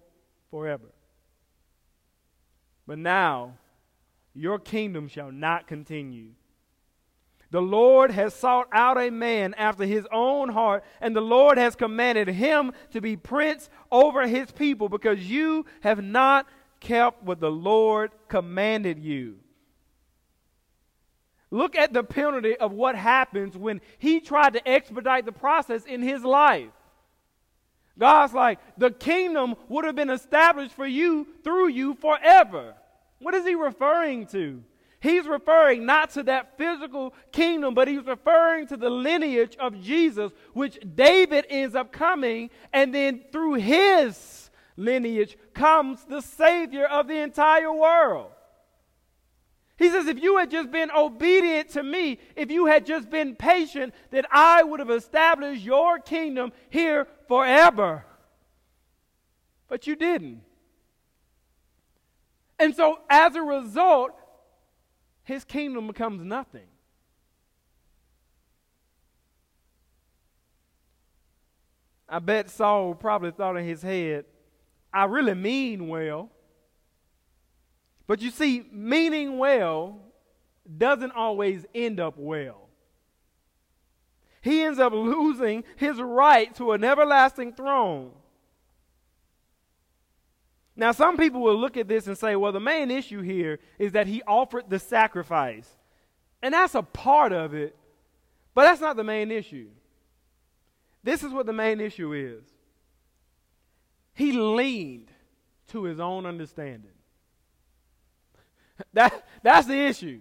forever. 0.50 0.92
But 2.86 2.98
now 2.98 3.54
your 4.34 4.58
kingdom 4.58 5.08
shall 5.08 5.32
not 5.32 5.66
continue. 5.66 6.30
The 7.50 7.62
Lord 7.62 8.10
has 8.10 8.34
sought 8.34 8.68
out 8.72 8.98
a 8.98 9.10
man 9.10 9.54
after 9.54 9.84
his 9.84 10.06
own 10.12 10.50
heart, 10.50 10.84
and 11.00 11.16
the 11.16 11.22
Lord 11.22 11.56
has 11.56 11.74
commanded 11.74 12.28
him 12.28 12.72
to 12.92 13.00
be 13.00 13.16
prince 13.16 13.70
over 13.90 14.26
his 14.26 14.52
people 14.52 14.88
because 14.88 15.18
you 15.18 15.64
have 15.80 16.02
not 16.02 16.46
kept 16.80 17.22
what 17.22 17.40
the 17.40 17.50
Lord 17.50 18.12
commanded 18.28 18.98
you. 18.98 19.38
Look 21.50 21.76
at 21.76 21.92
the 21.92 22.02
penalty 22.02 22.56
of 22.56 22.72
what 22.72 22.94
happens 22.94 23.56
when 23.56 23.80
he 23.98 24.20
tried 24.20 24.52
to 24.52 24.68
expedite 24.68 25.24
the 25.24 25.32
process 25.32 25.84
in 25.84 26.02
his 26.02 26.22
life. 26.22 26.70
God's 27.98 28.32
like, 28.32 28.58
the 28.76 28.90
kingdom 28.90 29.56
would 29.68 29.84
have 29.84 29.96
been 29.96 30.10
established 30.10 30.74
for 30.74 30.86
you 30.86 31.26
through 31.42 31.68
you 31.68 31.94
forever. 31.94 32.74
What 33.18 33.34
is 33.34 33.44
he 33.44 33.54
referring 33.54 34.26
to? 34.28 34.62
He's 35.00 35.26
referring 35.26 35.86
not 35.86 36.10
to 36.10 36.24
that 36.24 36.58
physical 36.58 37.14
kingdom, 37.32 37.74
but 37.74 37.88
he's 37.88 38.04
referring 38.04 38.66
to 38.68 38.76
the 38.76 38.90
lineage 38.90 39.56
of 39.56 39.80
Jesus, 39.80 40.32
which 40.52 40.78
David 40.94 41.46
ends 41.48 41.74
up 41.74 41.92
coming, 41.92 42.50
and 42.72 42.94
then 42.94 43.22
through 43.30 43.54
his 43.54 44.50
lineage 44.76 45.36
comes 45.54 46.04
the 46.04 46.20
Savior 46.20 46.86
of 46.86 47.06
the 47.06 47.18
entire 47.20 47.72
world. 47.72 48.30
He 49.78 49.88
says, 49.90 50.08
if 50.08 50.20
you 50.20 50.38
had 50.38 50.50
just 50.50 50.72
been 50.72 50.90
obedient 50.90 51.70
to 51.70 51.84
me, 51.84 52.18
if 52.34 52.50
you 52.50 52.66
had 52.66 52.84
just 52.84 53.08
been 53.08 53.36
patient, 53.36 53.94
that 54.10 54.26
I 54.30 54.64
would 54.64 54.80
have 54.80 54.90
established 54.90 55.62
your 55.62 56.00
kingdom 56.00 56.52
here 56.68 57.06
forever. 57.28 58.04
But 59.68 59.86
you 59.86 59.94
didn't. 59.94 60.42
And 62.58 62.74
so, 62.74 62.98
as 63.08 63.36
a 63.36 63.42
result, 63.42 64.10
his 65.22 65.44
kingdom 65.44 65.86
becomes 65.86 66.24
nothing. 66.24 66.66
I 72.08 72.18
bet 72.18 72.50
Saul 72.50 72.94
probably 72.94 73.30
thought 73.30 73.56
in 73.56 73.64
his 73.64 73.82
head, 73.82 74.24
I 74.92 75.04
really 75.04 75.34
mean 75.34 75.86
well. 75.86 76.30
But 78.08 78.20
you 78.22 78.30
see, 78.30 78.66
meaning 78.72 79.38
well 79.38 80.00
doesn't 80.76 81.12
always 81.12 81.64
end 81.74 82.00
up 82.00 82.14
well. 82.16 82.68
He 84.40 84.62
ends 84.62 84.78
up 84.78 84.92
losing 84.92 85.62
his 85.76 86.00
right 86.00 86.52
to 86.56 86.72
an 86.72 86.82
everlasting 86.82 87.52
throne. 87.52 88.12
Now, 90.74 90.92
some 90.92 91.16
people 91.16 91.42
will 91.42 91.58
look 91.58 91.76
at 91.76 91.88
this 91.88 92.06
and 92.06 92.16
say, 92.16 92.34
well, 92.34 92.52
the 92.52 92.60
main 92.60 92.90
issue 92.90 93.20
here 93.20 93.58
is 93.78 93.92
that 93.92 94.06
he 94.06 94.22
offered 94.22 94.70
the 94.70 94.78
sacrifice. 94.78 95.68
And 96.40 96.54
that's 96.54 96.74
a 96.76 96.82
part 96.82 97.32
of 97.32 97.52
it, 97.52 97.76
but 98.54 98.62
that's 98.62 98.80
not 98.80 98.96
the 98.96 99.04
main 99.04 99.30
issue. 99.30 99.68
This 101.02 101.22
is 101.22 101.32
what 101.32 101.46
the 101.46 101.52
main 101.52 101.80
issue 101.80 102.12
is 102.12 102.44
he 104.14 104.32
leaned 104.32 105.10
to 105.68 105.84
his 105.84 106.00
own 106.00 106.26
understanding. 106.26 106.97
That, 108.92 109.26
that's 109.42 109.66
the 109.66 109.76
issue. 109.76 110.20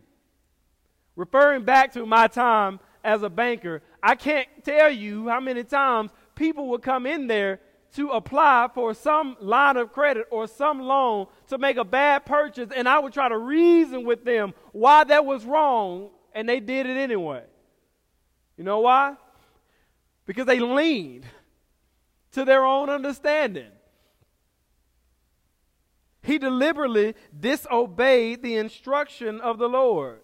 Referring 1.16 1.64
back 1.64 1.94
to 1.94 2.06
my 2.06 2.28
time 2.28 2.80
as 3.04 3.24
a 3.24 3.30
banker, 3.30 3.82
I 4.02 4.16
can't 4.16 4.48
tell 4.64 4.90
you 4.90 5.30
how 5.30 5.40
many 5.40 5.64
times 5.64 6.12
people 6.36 6.70
would 6.70 6.82
come 6.82 7.06
in 7.06 7.28
there 7.28 7.60
to 7.96 8.10
apply 8.10 8.70
for 8.74 8.94
some 8.94 9.36
line 9.40 9.78
of 9.78 9.92
credit 9.92 10.28
or 10.30 10.48
some 10.48 10.80
loan 10.80 11.28
to 11.48 11.58
make 11.58 11.78
a 11.78 11.84
bad 11.84 12.26
purchase, 12.26 12.70
and 12.76 12.88
I 12.88 13.00
would 13.00 13.14
try 13.14 13.30
to 13.30 13.38
reason 13.38 14.06
with 14.06 14.24
them 14.24 14.54
why 14.72 15.04
that 15.06 15.26
was 15.26 15.46
wrong, 15.46 16.10
and 16.34 16.48
they 16.48 16.60
did 16.60 16.86
it 16.86 16.98
anyway. 16.98 17.44
You 18.58 18.64
know 18.64 18.82
why? 18.82 19.16
Because 20.26 20.46
they 20.46 20.60
leaned 20.60 21.26
to 22.34 22.46
their 22.46 22.66
own 22.66 22.90
understanding. 22.90 23.72
He 26.28 26.38
deliberately 26.38 27.16
disobeyed 27.40 28.44
the 28.44 28.58
instruction 28.58 29.40
of 29.40 29.58
the 29.58 29.70
Lord. 29.70 30.20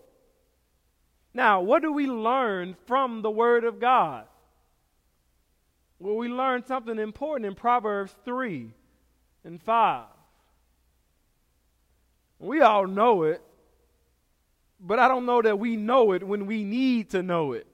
Now, 1.34 1.62
what 1.62 1.82
do 1.82 1.94
we 1.94 2.08
learn 2.08 2.76
from 2.86 3.22
the 3.22 3.32
Word 3.32 3.64
of 3.64 3.80
God? 3.80 4.26
Well, 6.00 6.18
we 6.18 6.28
learn 6.28 6.66
something 6.66 7.00
important 7.00 7.46
in 7.46 7.56
Proverbs 7.56 8.14
3 8.26 8.74
and 9.46 9.64
5. 9.64 10.06
We 12.38 12.60
all 12.60 12.86
know 12.86 13.24
it, 13.24 13.42
but 14.82 15.00
I 15.00 15.08
don't 15.08 15.26
know 15.26 15.42
that 15.42 15.58
we 15.58 15.78
know 15.78 16.12
it 16.12 16.22
when 16.22 16.48
we 16.48 16.66
need 16.66 17.12
to 17.12 17.24
know 17.24 17.54
it. 17.54 17.66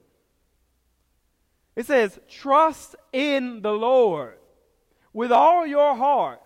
It 1.76 1.88
says, 1.88 2.20
Trust 2.30 2.96
in 3.12 3.64
the 3.64 3.74
Lord 3.74 4.38
with 5.14 5.32
all 5.32 5.66
your 5.66 5.96
heart 5.96 6.42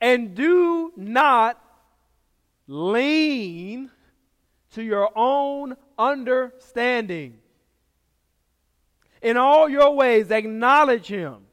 and 0.00 0.34
do 0.34 0.92
not 0.96 1.62
lean 2.66 3.90
to 4.72 4.82
your 4.82 5.10
own 5.16 5.76
understanding. 5.98 7.38
In 9.20 9.36
all 9.36 9.68
your 9.68 9.94
ways, 9.94 10.30
acknowledge 10.30 11.06
him, 11.06 11.46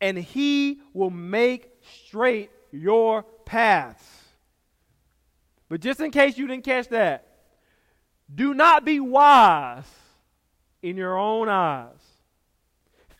and 0.00 0.16
he 0.16 0.80
will 0.92 1.10
make 1.10 1.70
straight 2.06 2.50
your 2.70 3.24
paths. 3.44 4.04
But 5.68 5.80
just 5.80 6.00
in 6.00 6.10
case 6.10 6.38
you 6.38 6.46
didn't 6.46 6.64
catch 6.64 6.88
that, 6.88 7.26
do 8.32 8.54
not 8.54 8.84
be 8.84 9.00
wise 9.00 9.84
in 10.82 10.96
your 10.96 11.18
own 11.18 11.48
eyes. 11.48 12.00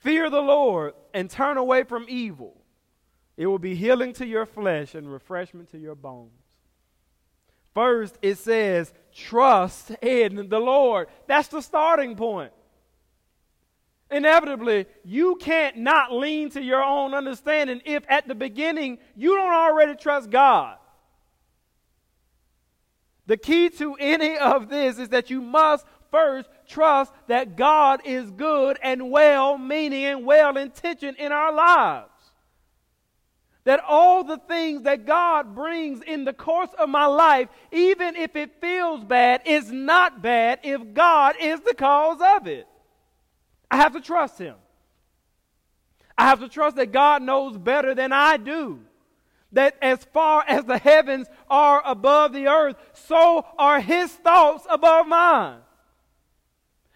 Fear 0.03 0.31
the 0.31 0.41
Lord 0.43 0.95
and 1.13 1.31
turn 1.31 1.57
away 1.57 1.83
from 1.85 2.07
evil. 2.09 2.64
It 3.37 3.47
will 3.47 3.59
be 3.59 3.75
healing 3.75 4.13
to 4.15 4.27
your 4.27 4.47
flesh 4.47 4.95
and 4.95 5.11
refreshment 5.11 5.71
to 5.73 5.79
your 5.79 5.95
bones. 5.95 6.31
First, 7.75 8.17
it 8.23 8.39
says, 8.39 8.93
trust 9.13 9.91
in 10.01 10.49
the 10.49 10.61
Lord. 10.61 11.09
That's 11.27 11.49
the 11.49 11.61
starting 11.61 12.15
point. 12.15 12.53
Inevitably, 14.11 14.87
you 15.05 15.37
can't 15.37 15.79
not 15.79 16.13
lean 16.13 16.51
to 16.51 16.63
your 16.63 16.85
own 16.85 17.15
understanding 17.15 17.81
if 17.85 18.05
at 18.09 18.29
the 18.29 18.35
beginning 18.35 18.99
you 19.17 19.35
don't 19.35 19.53
already 19.53 19.97
trust 19.97 20.31
God. 20.31 20.77
The 23.27 23.37
key 23.37 23.71
to 23.71 23.95
any 23.95 24.37
of 24.37 24.69
this 24.69 24.99
is 24.99 25.09
that 25.09 25.31
you 25.31 25.41
must 25.41 25.85
first 26.13 26.49
trust 26.69 27.13
that 27.27 27.57
God 27.57 28.03
is 28.05 28.31
good 28.31 28.79
and 28.83 29.11
well 29.11 29.59
meaning 29.59 30.05
and 30.05 30.25
well 30.25 30.57
intentioned 30.57 31.17
in 31.17 31.33
our 31.33 31.53
lives 31.53 32.14
that 33.65 33.83
all 33.87 34.25
the 34.25 34.37
things 34.37 34.83
that 34.83 35.07
God 35.07 35.55
brings 35.55 36.03
in 36.03 36.25
the 36.25 36.35
course 36.35 36.71
of 36.79 36.89
my 36.89 37.07
life, 37.07 37.49
even 37.73 38.15
if 38.15 38.37
it 38.37 38.61
feels 38.61 39.03
bad, 39.03 39.43
is 39.47 39.73
not 39.73 40.23
bad 40.23 40.61
if 40.63 40.93
God 40.93 41.37
is 41.41 41.61
the 41.61 41.75
cause 41.75 42.21
of 42.37 42.47
it. 42.47 42.67
I 43.71 43.77
have 43.77 43.95
to 43.95 44.01
trust 44.01 44.39
Him. 44.39 44.57
I 46.17 46.25
have 46.25 46.41
to 46.41 46.49
trust 46.49 46.77
that 46.77 46.93
God 46.93 47.23
knows 47.23 47.57
better 47.57 47.95
than 47.95 48.13
I 48.13 48.37
do. 48.37 48.81
That 49.53 49.77
as 49.81 50.05
far 50.13 50.45
as 50.47 50.65
the 50.65 50.79
heavens 50.79 51.27
are 51.49 51.83
above 51.87 52.33
the 52.33 52.49
earth, 52.49 52.77
so 52.93 53.47
are 53.59 53.81
His 53.81 54.13
thoughts 54.13 54.67
above 54.69 55.07
mine. 55.07 55.59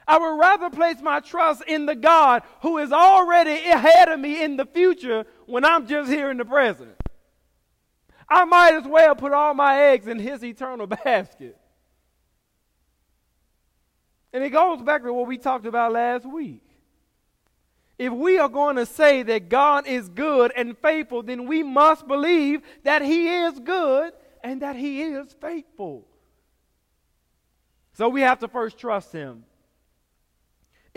I 0.06 0.18
would 0.18 0.38
rather 0.38 0.70
place 0.70 1.00
my 1.02 1.20
trust 1.20 1.62
in 1.66 1.84
the 1.84 1.94
God 1.94 2.42
who 2.62 2.78
is 2.78 2.92
already 2.92 3.52
ahead 3.68 4.08
of 4.08 4.18
me 4.18 4.42
in 4.42 4.56
the 4.56 4.64
future 4.64 5.26
when 5.48 5.64
I'm 5.64 5.86
just 5.86 6.10
here 6.10 6.30
in 6.30 6.36
the 6.36 6.44
present. 6.44 6.94
I 8.28 8.44
might 8.44 8.74
as 8.74 8.84
well 8.84 9.14
put 9.14 9.32
all 9.32 9.54
my 9.54 9.80
eggs 9.84 10.06
in 10.06 10.18
his 10.18 10.44
eternal 10.44 10.86
basket. 11.04 11.56
And 14.32 14.44
it 14.44 14.50
goes 14.50 14.82
back 14.82 15.02
to 15.02 15.12
what 15.12 15.26
we 15.26 15.38
talked 15.38 15.64
about 15.66 15.92
last 15.92 16.26
week. 16.26 16.62
If 17.98 18.12
we 18.12 18.38
are 18.38 18.48
going 18.48 18.76
to 18.76 18.86
say 18.86 19.22
that 19.24 19.48
God 19.48 19.86
is 19.86 20.08
good 20.08 20.52
and 20.54 20.76
faithful, 20.78 21.22
then 21.22 21.46
we 21.48 21.62
must 21.62 22.06
believe 22.06 22.62
that 22.84 23.02
He 23.02 23.28
is 23.28 23.58
good 23.58 24.12
and 24.44 24.62
that 24.62 24.76
He 24.76 25.02
is 25.02 25.34
faithful. 25.40 26.06
So 27.94 28.08
we 28.08 28.20
have 28.20 28.38
to 28.40 28.48
first 28.48 28.78
trust 28.78 29.12
Him. 29.12 29.44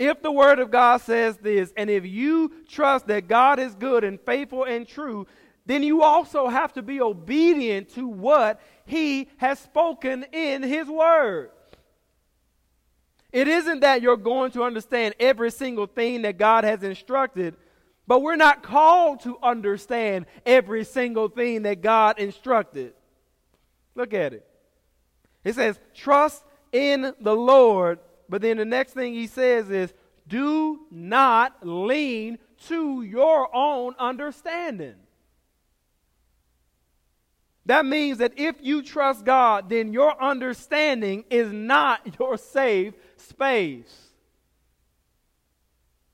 If 0.02 0.20
the 0.20 0.32
Word 0.32 0.58
of 0.58 0.72
God 0.72 1.00
says 1.00 1.36
this, 1.36 1.72
and 1.76 1.88
if 1.88 2.04
you 2.04 2.52
trust 2.68 3.06
that 3.06 3.28
God 3.28 3.60
is 3.60 3.72
good 3.76 4.02
and 4.02 4.20
faithful 4.20 4.64
and 4.64 4.84
true, 4.84 5.28
then 5.64 5.84
you 5.84 6.02
also 6.02 6.48
have 6.48 6.72
to 6.72 6.82
be 6.82 7.00
obedient 7.00 7.90
to 7.90 8.08
what 8.08 8.60
He 8.84 9.28
has 9.36 9.60
spoken 9.60 10.26
in 10.32 10.64
His 10.64 10.88
Word. 10.88 11.52
It 13.30 13.46
isn't 13.46 13.78
that 13.78 14.02
you're 14.02 14.16
going 14.16 14.50
to 14.52 14.64
understand 14.64 15.14
every 15.20 15.52
single 15.52 15.86
thing 15.86 16.22
that 16.22 16.36
God 16.36 16.64
has 16.64 16.82
instructed, 16.82 17.54
but 18.08 18.22
we're 18.22 18.34
not 18.34 18.64
called 18.64 19.20
to 19.20 19.38
understand 19.40 20.26
every 20.44 20.82
single 20.82 21.28
thing 21.28 21.62
that 21.62 21.80
God 21.80 22.18
instructed. 22.18 22.92
Look 23.94 24.14
at 24.14 24.32
it. 24.32 24.44
It 25.44 25.54
says, 25.54 25.78
trust 25.94 26.42
in 26.72 27.14
the 27.20 27.36
Lord. 27.36 28.00
But 28.32 28.40
then 28.40 28.56
the 28.56 28.64
next 28.64 28.94
thing 28.94 29.12
he 29.12 29.26
says 29.26 29.68
is, 29.68 29.92
do 30.26 30.86
not 30.90 31.54
lean 31.60 32.38
to 32.68 33.02
your 33.02 33.54
own 33.54 33.94
understanding. 33.98 34.94
That 37.66 37.84
means 37.84 38.16
that 38.18 38.32
if 38.38 38.56
you 38.62 38.82
trust 38.82 39.26
God, 39.26 39.68
then 39.68 39.92
your 39.92 40.18
understanding 40.20 41.26
is 41.28 41.52
not 41.52 42.18
your 42.18 42.38
safe 42.38 42.94
space. 43.18 43.94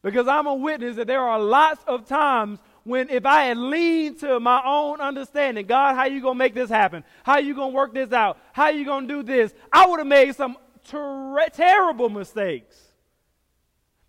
Because 0.03 0.27
I'm 0.27 0.49
a 0.49 0.55
witness 0.57 0.97
that 0.97 1.07
there 1.07 1.23
are 1.23 1.39
lots 1.39 1.85
of 1.87 2.09
times 2.09 2.59
when 2.83 3.11
if 3.11 3.27
I 3.27 3.45
had 3.45 3.59
leaned 3.59 4.19
to 4.21 4.41
my 4.41 4.61
own 4.65 5.01
understanding, 5.01 5.67
God, 5.67 5.95
how 5.95 6.01
are 6.01 6.09
you 6.09 6.21
gonna 6.21 6.35
make 6.35 6.55
this 6.55 6.71
happen? 6.71 7.05
How 7.23 7.35
are 7.35 7.41
you 7.41 7.55
gonna 7.55 7.69
work 7.69 7.95
this 7.95 8.11
out? 8.11 8.39
How 8.53 8.65
are 8.65 8.73
you 8.73 8.85
gonna 8.85 9.07
do 9.07 9.23
this? 9.23 9.55
I 9.73 9.87
would 9.87 10.01
have 10.01 10.07
made 10.09 10.35
some 10.35 10.57
ter- 10.89 11.49
terrible 11.53 12.09
mistakes. 12.09 12.77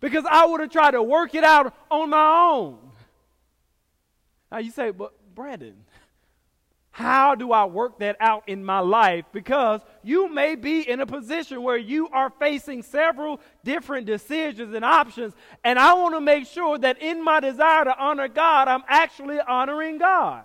Because 0.00 0.24
I 0.28 0.46
would 0.46 0.60
have 0.60 0.70
tried 0.70 0.92
to 0.92 1.02
work 1.02 1.34
it 1.34 1.44
out 1.44 1.74
on 1.90 2.10
my 2.10 2.50
own. 2.50 2.78
Now 4.50 4.58
you 4.58 4.70
say, 4.70 4.90
but 4.90 5.12
Brandon, 5.34 5.76
how 6.92 7.34
do 7.34 7.52
I 7.52 7.66
work 7.66 8.00
that 8.00 8.16
out 8.18 8.48
in 8.48 8.64
my 8.64 8.80
life? 8.80 9.24
Because 9.32 9.80
you 10.02 10.28
may 10.28 10.56
be 10.56 10.88
in 10.88 11.00
a 11.00 11.06
position 11.06 11.62
where 11.62 11.76
you 11.76 12.08
are 12.08 12.30
facing 12.30 12.82
several 12.82 13.40
different 13.62 14.06
decisions 14.06 14.74
and 14.74 14.84
options, 14.84 15.34
and 15.62 15.78
I 15.78 15.94
want 15.94 16.14
to 16.14 16.20
make 16.20 16.46
sure 16.46 16.78
that 16.78 17.00
in 17.00 17.22
my 17.22 17.40
desire 17.40 17.84
to 17.84 17.96
honor 17.96 18.28
God, 18.28 18.68
I'm 18.68 18.82
actually 18.88 19.38
honoring 19.40 19.98
God. 19.98 20.44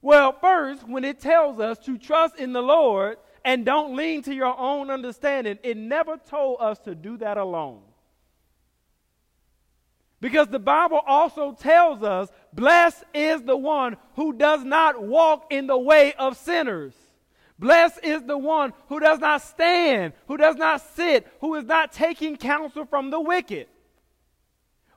Well, 0.00 0.32
first, 0.32 0.88
when 0.88 1.04
it 1.04 1.20
tells 1.20 1.60
us 1.60 1.78
to 1.80 1.98
trust 1.98 2.36
in 2.36 2.52
the 2.52 2.62
Lord 2.62 3.18
and 3.46 3.64
don't 3.64 3.94
lean 3.94 4.22
to 4.22 4.34
your 4.34 4.58
own 4.58 4.90
understanding, 4.90 5.56
it 5.62 5.76
never 5.76 6.16
told 6.16 6.58
us 6.60 6.80
to 6.80 6.96
do 6.96 7.16
that 7.18 7.38
alone. 7.38 7.80
Because 10.20 10.48
the 10.48 10.58
Bible 10.58 11.00
also 11.06 11.52
tells 11.52 12.02
us, 12.02 12.28
blessed 12.52 13.04
is 13.14 13.42
the 13.42 13.56
one 13.56 13.96
who 14.16 14.32
does 14.32 14.64
not 14.64 15.00
walk 15.00 15.46
in 15.50 15.68
the 15.68 15.78
way 15.78 16.12
of 16.14 16.36
sinners. 16.36 16.94
Blessed 17.56 18.00
is 18.02 18.24
the 18.24 18.36
one 18.36 18.72
who 18.88 18.98
does 18.98 19.20
not 19.20 19.40
stand, 19.42 20.12
who 20.26 20.36
does 20.36 20.56
not 20.56 20.80
sit, 20.96 21.26
who 21.40 21.54
is 21.54 21.64
not 21.64 21.92
taking 21.92 22.36
counsel 22.36 22.84
from 22.84 23.10
the 23.10 23.20
wicked. 23.20 23.68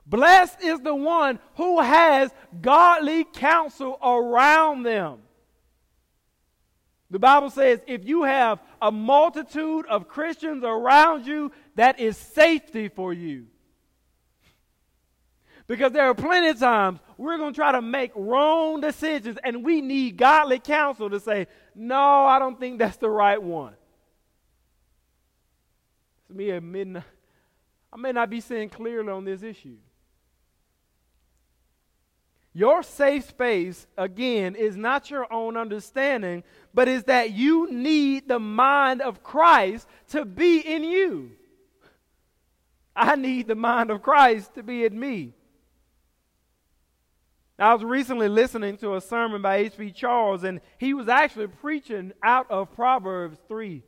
Blessed 0.04 0.60
is 0.60 0.80
the 0.80 0.94
one 0.94 1.38
who 1.54 1.80
has 1.80 2.32
godly 2.60 3.22
counsel 3.22 3.96
around 4.02 4.82
them. 4.82 5.20
The 7.10 7.18
Bible 7.18 7.50
says 7.50 7.80
if 7.86 8.06
you 8.06 8.22
have 8.22 8.60
a 8.80 8.92
multitude 8.92 9.86
of 9.86 10.08
Christians 10.08 10.62
around 10.64 11.26
you, 11.26 11.50
that 11.74 11.98
is 11.98 12.16
safety 12.16 12.88
for 12.88 13.12
you. 13.12 13.46
Because 15.66 15.92
there 15.92 16.06
are 16.06 16.14
plenty 16.14 16.48
of 16.48 16.58
times 16.58 17.00
we're 17.16 17.36
going 17.36 17.52
to 17.52 17.56
try 17.56 17.72
to 17.72 17.82
make 17.82 18.12
wrong 18.14 18.80
decisions 18.80 19.38
and 19.44 19.64
we 19.64 19.80
need 19.80 20.16
godly 20.16 20.58
counsel 20.58 21.10
to 21.10 21.20
say, 21.20 21.46
no, 21.74 22.26
I 22.26 22.38
don't 22.38 22.58
think 22.58 22.78
that's 22.78 22.96
the 22.96 23.10
right 23.10 23.40
one. 23.40 23.74
To 26.28 26.34
me 26.34 26.50
admitting 26.50 27.02
I 27.92 27.96
may 27.96 28.12
not 28.12 28.30
be 28.30 28.40
seeing 28.40 28.68
clearly 28.68 29.10
on 29.10 29.24
this 29.24 29.42
issue. 29.42 29.76
Your 32.52 32.82
safe 32.82 33.28
space, 33.28 33.86
again, 33.96 34.56
is 34.56 34.76
not 34.76 35.10
your 35.10 35.32
own 35.32 35.56
understanding, 35.56 36.42
but 36.74 36.88
is 36.88 37.04
that 37.04 37.30
you 37.30 37.70
need 37.70 38.26
the 38.26 38.40
mind 38.40 39.00
of 39.00 39.22
Christ 39.22 39.86
to 40.08 40.24
be 40.24 40.58
in 40.58 40.82
you. 40.82 41.32
I 42.96 43.14
need 43.14 43.46
the 43.46 43.54
mind 43.54 43.90
of 43.90 44.02
Christ 44.02 44.54
to 44.54 44.64
be 44.64 44.84
in 44.84 44.98
me. 44.98 45.34
I 47.56 47.74
was 47.74 47.84
recently 47.84 48.28
listening 48.28 48.78
to 48.78 48.96
a 48.96 49.00
sermon 49.00 49.42
by 49.42 49.56
H.B. 49.56 49.92
Charles, 49.92 50.44
and 50.44 50.60
he 50.78 50.94
was 50.94 51.08
actually 51.08 51.46
preaching 51.46 52.12
out 52.22 52.50
of 52.50 52.74
Proverbs 52.74 53.38
3. 53.48 53.82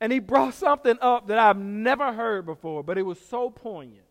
And 0.00 0.12
he 0.12 0.18
brought 0.18 0.54
something 0.54 0.98
up 1.00 1.28
that 1.28 1.38
I've 1.38 1.58
never 1.58 2.12
heard 2.12 2.46
before, 2.46 2.82
but 2.82 2.98
it 2.98 3.02
was 3.02 3.20
so 3.20 3.50
poignant. 3.50 4.04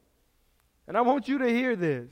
And 0.88 0.98
I 0.98 1.02
want 1.02 1.28
you 1.28 1.40
to 1.40 1.50
hear 1.50 1.76
this. 1.76 2.10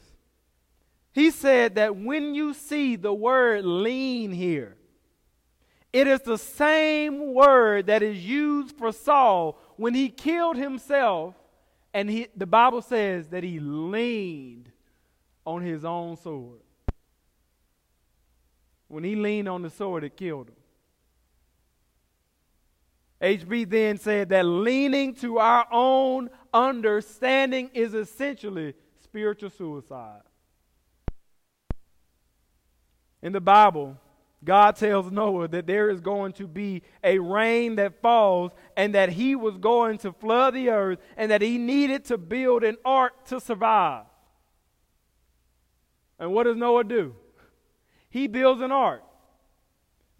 He 1.17 1.32
said 1.32 1.75
that 1.75 1.95
when 1.95 2.36
you 2.36 2.53
see 2.53 2.95
the 2.95 3.12
word 3.12 3.65
lean 3.65 4.32
here, 4.32 4.77
it 5.91 6.06
is 6.06 6.21
the 6.21 6.38
same 6.38 7.34
word 7.34 7.88
that 7.88 8.03
is 8.03 8.23
used 8.23 8.77
for 8.77 8.91
Saul 8.91 9.60
when 9.77 9.95
he 9.95 10.10
killed 10.10 10.58
himself, 10.58 11.34
and 11.91 12.08
he, 12.08 12.27
the 12.36 12.45
Bible 12.45 12.84
says 12.84 13.30
that 13.30 13.43
he 13.43 13.60
leaned 13.60 14.71
on 15.43 15.63
his 15.63 15.84
own 15.84 16.17
sword. 16.17 16.60
When 18.88 19.03
he 19.03 19.15
leaned 19.15 19.49
on 19.49 19.63
the 19.63 19.71
sword, 19.71 20.03
it 20.03 20.15
killed 20.15 20.49
him. 20.49 20.56
HB 23.39 23.71
then 23.71 23.97
said 23.97 24.30
that 24.30 24.43
leaning 24.43 25.15
to 25.15 25.39
our 25.39 25.65
own 25.71 26.30
understanding 26.53 27.71
is 27.73 27.95
essentially 27.95 28.75
spiritual 29.01 29.49
suicide. 29.49 30.21
In 33.21 33.32
the 33.34 33.41
Bible, 33.41 33.97
God 34.43 34.75
tells 34.75 35.12
Noah 35.12 35.47
that 35.47 35.65
there 35.65 35.89
is 35.89 35.99
going 35.99 36.34
to 36.34 36.47
be 36.47 36.84
a 37.03 37.17
rain 37.19 37.75
that 37.77 38.01
falls 38.01 38.51
and 38.75 38.93
that 38.93 39.10
he 39.10 39.36
was 39.36 39.58
going 39.58 39.97
to 39.99 40.13
flood 40.13 40.53
the 40.53 40.69
earth 40.69 40.99
and 41.17 41.32
that 41.32 41.41
he 41.41 41.58
needed 41.58 42.06
to 42.06 42.17
build 42.17 42.63
an 42.63 42.77
ark 42.86 43.25
to 43.25 43.39
survive. 43.39 44.06
And 46.19 46.34
what 46.34 46.43
does 46.43 46.56
Noah 46.58 46.84
do? 46.84 47.15
He 48.10 48.27
builds 48.27 48.62
an 48.62 48.71
ark. 48.71 49.03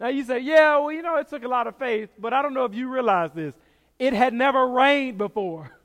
Now 0.00 0.08
you 0.08 0.24
say, 0.24 0.40
yeah, 0.40 0.78
well, 0.78 0.92
you 0.92 1.02
know, 1.02 1.16
it 1.16 1.28
took 1.28 1.44
a 1.44 1.48
lot 1.48 1.66
of 1.66 1.76
faith, 1.76 2.10
but 2.18 2.32
I 2.32 2.42
don't 2.42 2.54
know 2.54 2.64
if 2.64 2.74
you 2.74 2.88
realize 2.88 3.30
this. 3.32 3.54
It 3.98 4.12
had 4.12 4.32
never 4.32 4.68
rained 4.68 5.18
before. 5.18 5.76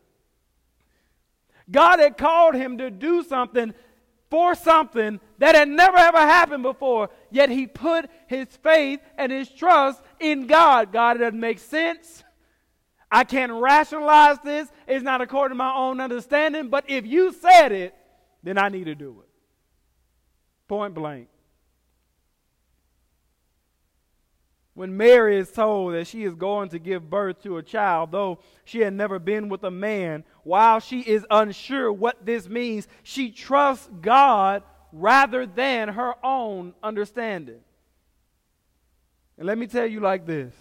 God 1.69 1.99
had 1.99 2.17
called 2.17 2.55
him 2.55 2.77
to 2.77 2.91
do 2.91 3.23
something 3.23 3.73
for 4.33 4.55
something 4.55 5.19
that 5.37 5.53
had 5.53 5.69
never 5.69 5.95
ever 5.95 6.17
happened 6.17 6.63
before, 6.63 7.11
yet 7.29 7.51
he 7.51 7.67
put 7.67 8.09
his 8.25 8.47
faith 8.63 8.99
and 9.15 9.31
his 9.31 9.47
trust 9.47 10.01
in 10.19 10.47
God. 10.47 10.91
God, 10.91 11.17
it 11.17 11.19
doesn't 11.19 11.39
make 11.39 11.59
sense. 11.59 12.23
I 13.11 13.25
can't 13.25 13.51
rationalize 13.51 14.39
this. 14.43 14.69
It's 14.87 15.03
not 15.03 15.21
according 15.21 15.53
to 15.53 15.63
my 15.63 15.75
own 15.75 16.01
understanding, 16.01 16.69
but 16.69 16.85
if 16.87 17.05
you 17.05 17.31
said 17.31 17.71
it, 17.71 17.93
then 18.41 18.57
I 18.57 18.69
need 18.69 18.85
to 18.85 18.95
do 18.95 19.21
it. 19.21 19.29
Point 20.67 20.95
blank. 20.95 21.27
When 24.73 24.97
Mary 24.97 25.37
is 25.37 25.51
told 25.51 25.93
that 25.93 26.07
she 26.07 26.23
is 26.23 26.33
going 26.33 26.69
to 26.69 26.79
give 26.79 27.09
birth 27.09 27.43
to 27.43 27.57
a 27.57 27.63
child, 27.63 28.11
though 28.11 28.39
she 28.65 28.79
had 28.79 28.93
never 28.93 29.19
been 29.19 29.47
with 29.47 29.63
a 29.63 29.71
man, 29.71 30.23
while 30.43 30.79
she 30.79 31.01
is 31.01 31.25
unsure 31.29 31.93
what 31.93 32.25
this 32.25 32.49
means, 32.49 32.87
she 33.03 33.29
trusts 33.29 33.87
God 34.01 34.63
rather 34.91 35.45
than 35.45 35.89
her 35.89 36.15
own 36.23 36.73
understanding. 36.81 37.59
And 39.37 39.45
let 39.45 39.57
me 39.57 39.67
tell 39.67 39.85
you 39.85 39.99
like 39.99 40.25
this 40.25 40.53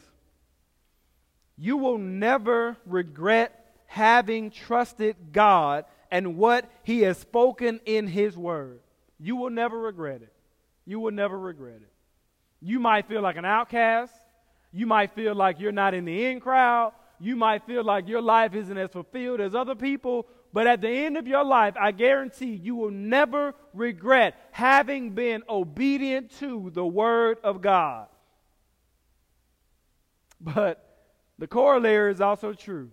you 1.56 1.76
will 1.76 1.98
never 1.98 2.76
regret 2.86 3.76
having 3.86 4.50
trusted 4.50 5.16
God 5.32 5.84
and 6.10 6.36
what 6.36 6.68
He 6.82 7.00
has 7.02 7.18
spoken 7.18 7.80
in 7.86 8.06
His 8.06 8.36
Word. 8.36 8.80
You 9.20 9.36
will 9.36 9.50
never 9.50 9.78
regret 9.78 10.22
it. 10.22 10.32
You 10.86 10.98
will 10.98 11.12
never 11.12 11.38
regret 11.38 11.76
it. 11.76 11.91
You 12.64 12.78
might 12.78 13.08
feel 13.08 13.20
like 13.20 13.36
an 13.36 13.44
outcast. 13.44 14.14
You 14.72 14.86
might 14.86 15.12
feel 15.14 15.34
like 15.34 15.58
you're 15.58 15.72
not 15.72 15.94
in 15.94 16.04
the 16.04 16.26
in 16.26 16.38
crowd. 16.38 16.92
You 17.18 17.34
might 17.34 17.66
feel 17.66 17.84
like 17.84 18.08
your 18.08 18.22
life 18.22 18.54
isn't 18.54 18.78
as 18.78 18.90
fulfilled 18.90 19.40
as 19.40 19.54
other 19.54 19.74
people, 19.74 20.26
But 20.52 20.66
at 20.66 20.82
the 20.82 20.90
end 20.90 21.16
of 21.16 21.26
your 21.26 21.44
life, 21.44 21.74
I 21.80 21.92
guarantee 21.92 22.54
you 22.54 22.76
will 22.76 22.90
never 22.90 23.54
regret 23.72 24.34
having 24.50 25.10
been 25.10 25.42
obedient 25.48 26.30
to 26.40 26.70
the 26.74 26.84
Word 26.84 27.38
of 27.42 27.62
God. 27.62 28.08
But 30.40 30.84
the 31.38 31.46
corollary 31.46 32.12
is 32.12 32.20
also 32.20 32.52
true. 32.52 32.90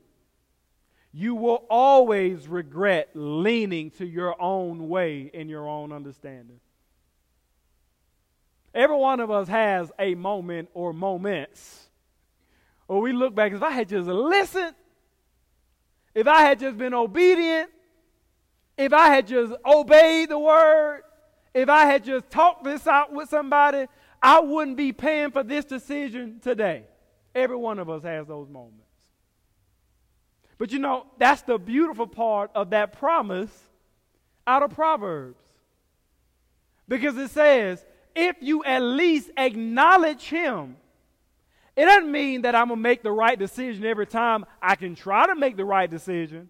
You 1.12 1.36
will 1.36 1.66
always 1.70 2.48
regret 2.48 3.10
leaning 3.14 3.92
to 3.92 4.06
your 4.06 4.42
own 4.42 4.88
way 4.88 5.30
and 5.34 5.50
your 5.50 5.68
own 5.68 5.92
understanding. 5.92 6.60
Every 8.74 8.96
one 8.96 9.20
of 9.20 9.32
us 9.32 9.48
has 9.48 9.92
a 9.98 10.16
moment 10.16 10.70
or 10.74 10.94
moments. 10.94 11.90
Or 12.88 13.02
we 13.02 13.12
look 13.12 13.36
back, 13.36 13.52
if 13.52 13.64
I 13.64 13.72
had 13.72 13.90
just 13.90 14.08
listened, 14.08 14.76
if 16.14 16.28
I 16.28 16.42
had 16.42 16.60
just 16.60 16.78
been 16.78 16.94
obedient, 16.94 17.70
if 18.78 18.94
I 18.94 19.08
had 19.08 19.28
just 19.28 19.54
obeyed 19.66 20.30
the 20.30 20.40
word, 20.40 21.02
if 21.54 21.70
I 21.70 21.86
had 21.86 22.04
just 22.04 22.30
talked 22.30 22.64
this 22.64 22.88
out 22.88 23.14
with 23.14 23.30
somebody, 23.30 23.88
I 24.22 24.40
wouldn't 24.40 24.78
be 24.78 24.92
paying 24.92 25.32
for 25.32 25.44
this 25.44 25.66
decision 25.66 26.40
today. 26.42 26.84
Every 27.34 27.58
one 27.58 27.80
of 27.80 27.90
us 27.90 28.04
has 28.04 28.28
those 28.28 28.50
moments. 28.50 28.84
But 30.58 30.72
you 30.72 30.80
know, 30.80 31.06
that's 31.18 31.42
the 31.44 31.58
beautiful 31.58 32.08
part 32.08 32.52
of 32.54 32.72
that 32.72 33.00
promise 33.00 33.52
out 34.46 34.62
of 34.62 34.72
Proverbs. 34.72 35.40
Because 36.88 37.18
it 37.18 37.30
says, 37.30 37.86
if 38.16 38.36
you 38.42 38.64
at 38.64 38.82
least 38.82 39.30
acknowledge 39.38 40.24
him, 40.24 40.78
it 41.76 41.86
doesn't 41.86 42.12
mean 42.12 42.42
that 42.42 42.56
I'm 42.56 42.68
going 42.68 42.78
to 42.78 42.84
make 42.84 43.04
the 43.04 43.12
right 43.12 43.40
decision 43.40 43.86
every 43.86 44.08
time. 44.08 44.46
I 44.62 44.76
can 44.76 44.96
try 44.96 45.28
to 45.28 45.36
make 45.36 45.56
the 45.56 45.66
right 45.66 45.90
decision. 45.90 46.50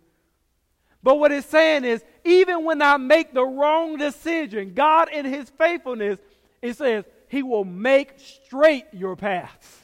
But 1.04 1.16
what 1.16 1.32
it's 1.32 1.48
saying 1.48 1.86
is, 1.86 2.04
even 2.26 2.66
when 2.66 2.82
I 2.82 2.98
make 2.98 3.34
the 3.34 3.46
wrong 3.46 3.98
decision, 3.98 4.74
God 4.74 5.10
in 5.14 5.26
his 5.26 5.50
faithfulness, 5.52 6.20
it 6.62 6.76
says, 6.76 7.06
he 7.28 7.44
will 7.44 7.64
make 7.64 8.14
straight 8.18 8.86
your 8.92 9.16
paths. 9.16 9.78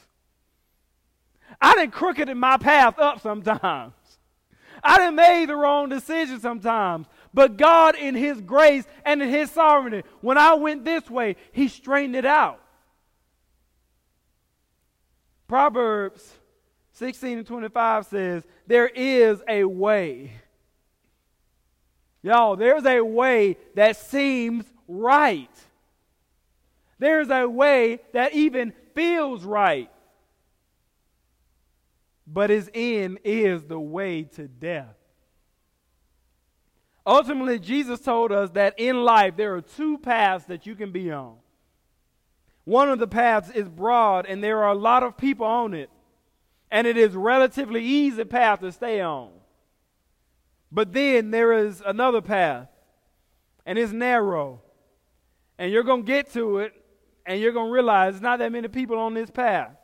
I 1.60 1.74
didn't 1.74 1.92
crooked 1.92 2.28
my 2.36 2.56
path 2.56 2.98
up 2.98 3.20
sometimes. 3.20 3.94
I 4.82 4.98
didn't 4.98 5.14
make 5.14 5.46
the 5.46 5.56
wrong 5.56 5.88
decision 5.88 6.40
sometimes. 6.40 7.06
But 7.34 7.56
God, 7.56 7.96
in 7.96 8.14
His 8.14 8.40
grace 8.40 8.84
and 9.04 9.22
in 9.22 9.28
His 9.28 9.50
sovereignty, 9.50 10.02
when 10.20 10.38
I 10.38 10.54
went 10.54 10.84
this 10.84 11.10
way, 11.10 11.36
He 11.52 11.68
straightened 11.68 12.16
it 12.16 12.26
out. 12.26 12.60
Proverbs 15.48 16.32
16 16.92 17.38
and 17.38 17.46
25 17.46 18.06
says, 18.06 18.44
There 18.66 18.88
is 18.88 19.42
a 19.46 19.64
way. 19.64 20.32
Y'all, 22.22 22.56
there's 22.56 22.86
a 22.86 23.00
way 23.00 23.56
that 23.74 23.96
seems 23.96 24.64
right. 24.88 25.50
There's 26.98 27.30
a 27.30 27.46
way 27.46 28.00
that 28.12 28.34
even 28.34 28.72
feels 28.94 29.44
right. 29.44 29.90
But 32.26 32.50
its 32.50 32.68
end 32.74 33.18
is 33.22 33.64
the 33.64 33.78
way 33.78 34.24
to 34.24 34.48
death. 34.48 34.96
Ultimately, 37.06 37.60
Jesus 37.60 38.00
told 38.00 38.32
us 38.32 38.50
that 38.50 38.74
in 38.78 39.04
life 39.04 39.36
there 39.36 39.54
are 39.54 39.60
two 39.60 39.96
paths 39.98 40.46
that 40.46 40.66
you 40.66 40.74
can 40.74 40.90
be 40.90 41.12
on. 41.12 41.36
One 42.64 42.90
of 42.90 42.98
the 42.98 43.06
paths 43.06 43.48
is 43.50 43.68
broad, 43.68 44.26
and 44.26 44.42
there 44.42 44.64
are 44.64 44.72
a 44.72 44.78
lot 44.78 45.04
of 45.04 45.16
people 45.16 45.46
on 45.46 45.72
it, 45.72 45.88
and 46.68 46.84
it 46.84 46.96
is 46.96 47.14
relatively 47.14 47.84
easy 47.84 48.24
path 48.24 48.58
to 48.60 48.72
stay 48.72 49.00
on. 49.00 49.30
But 50.72 50.92
then 50.92 51.30
there 51.30 51.52
is 51.52 51.80
another 51.86 52.20
path, 52.20 52.68
and 53.64 53.78
it's 53.78 53.92
narrow, 53.92 54.60
and 55.58 55.70
you're 55.70 55.84
going 55.84 56.02
to 56.02 56.06
get 56.06 56.32
to 56.32 56.58
it, 56.58 56.72
and 57.24 57.40
you're 57.40 57.52
going 57.52 57.68
to 57.68 57.72
realize 57.72 58.14
there's 58.14 58.22
not 58.22 58.40
that 58.40 58.50
many 58.50 58.66
people 58.66 58.98
on 58.98 59.14
this 59.14 59.30
path. 59.30 59.76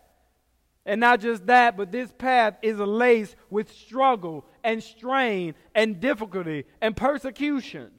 And 0.85 1.01
not 1.01 1.21
just 1.21 1.47
that, 1.47 1.77
but 1.77 1.92
this 1.92 2.12
path 2.12 2.57
is 2.61 2.79
laced 2.79 3.37
with 3.51 3.73
struggle 3.73 4.45
and 4.64 4.83
strain 4.83 5.55
and 5.75 6.01
difficulty 6.01 6.64
and 6.81 6.97
persecution. 6.97 7.90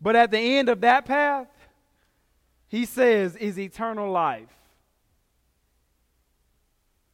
But 0.00 0.16
at 0.16 0.30
the 0.30 0.38
end 0.38 0.68
of 0.68 0.80
that 0.80 1.04
path, 1.04 1.48
he 2.68 2.84
says, 2.86 3.36
is 3.36 3.58
eternal 3.58 4.10
life. 4.10 4.48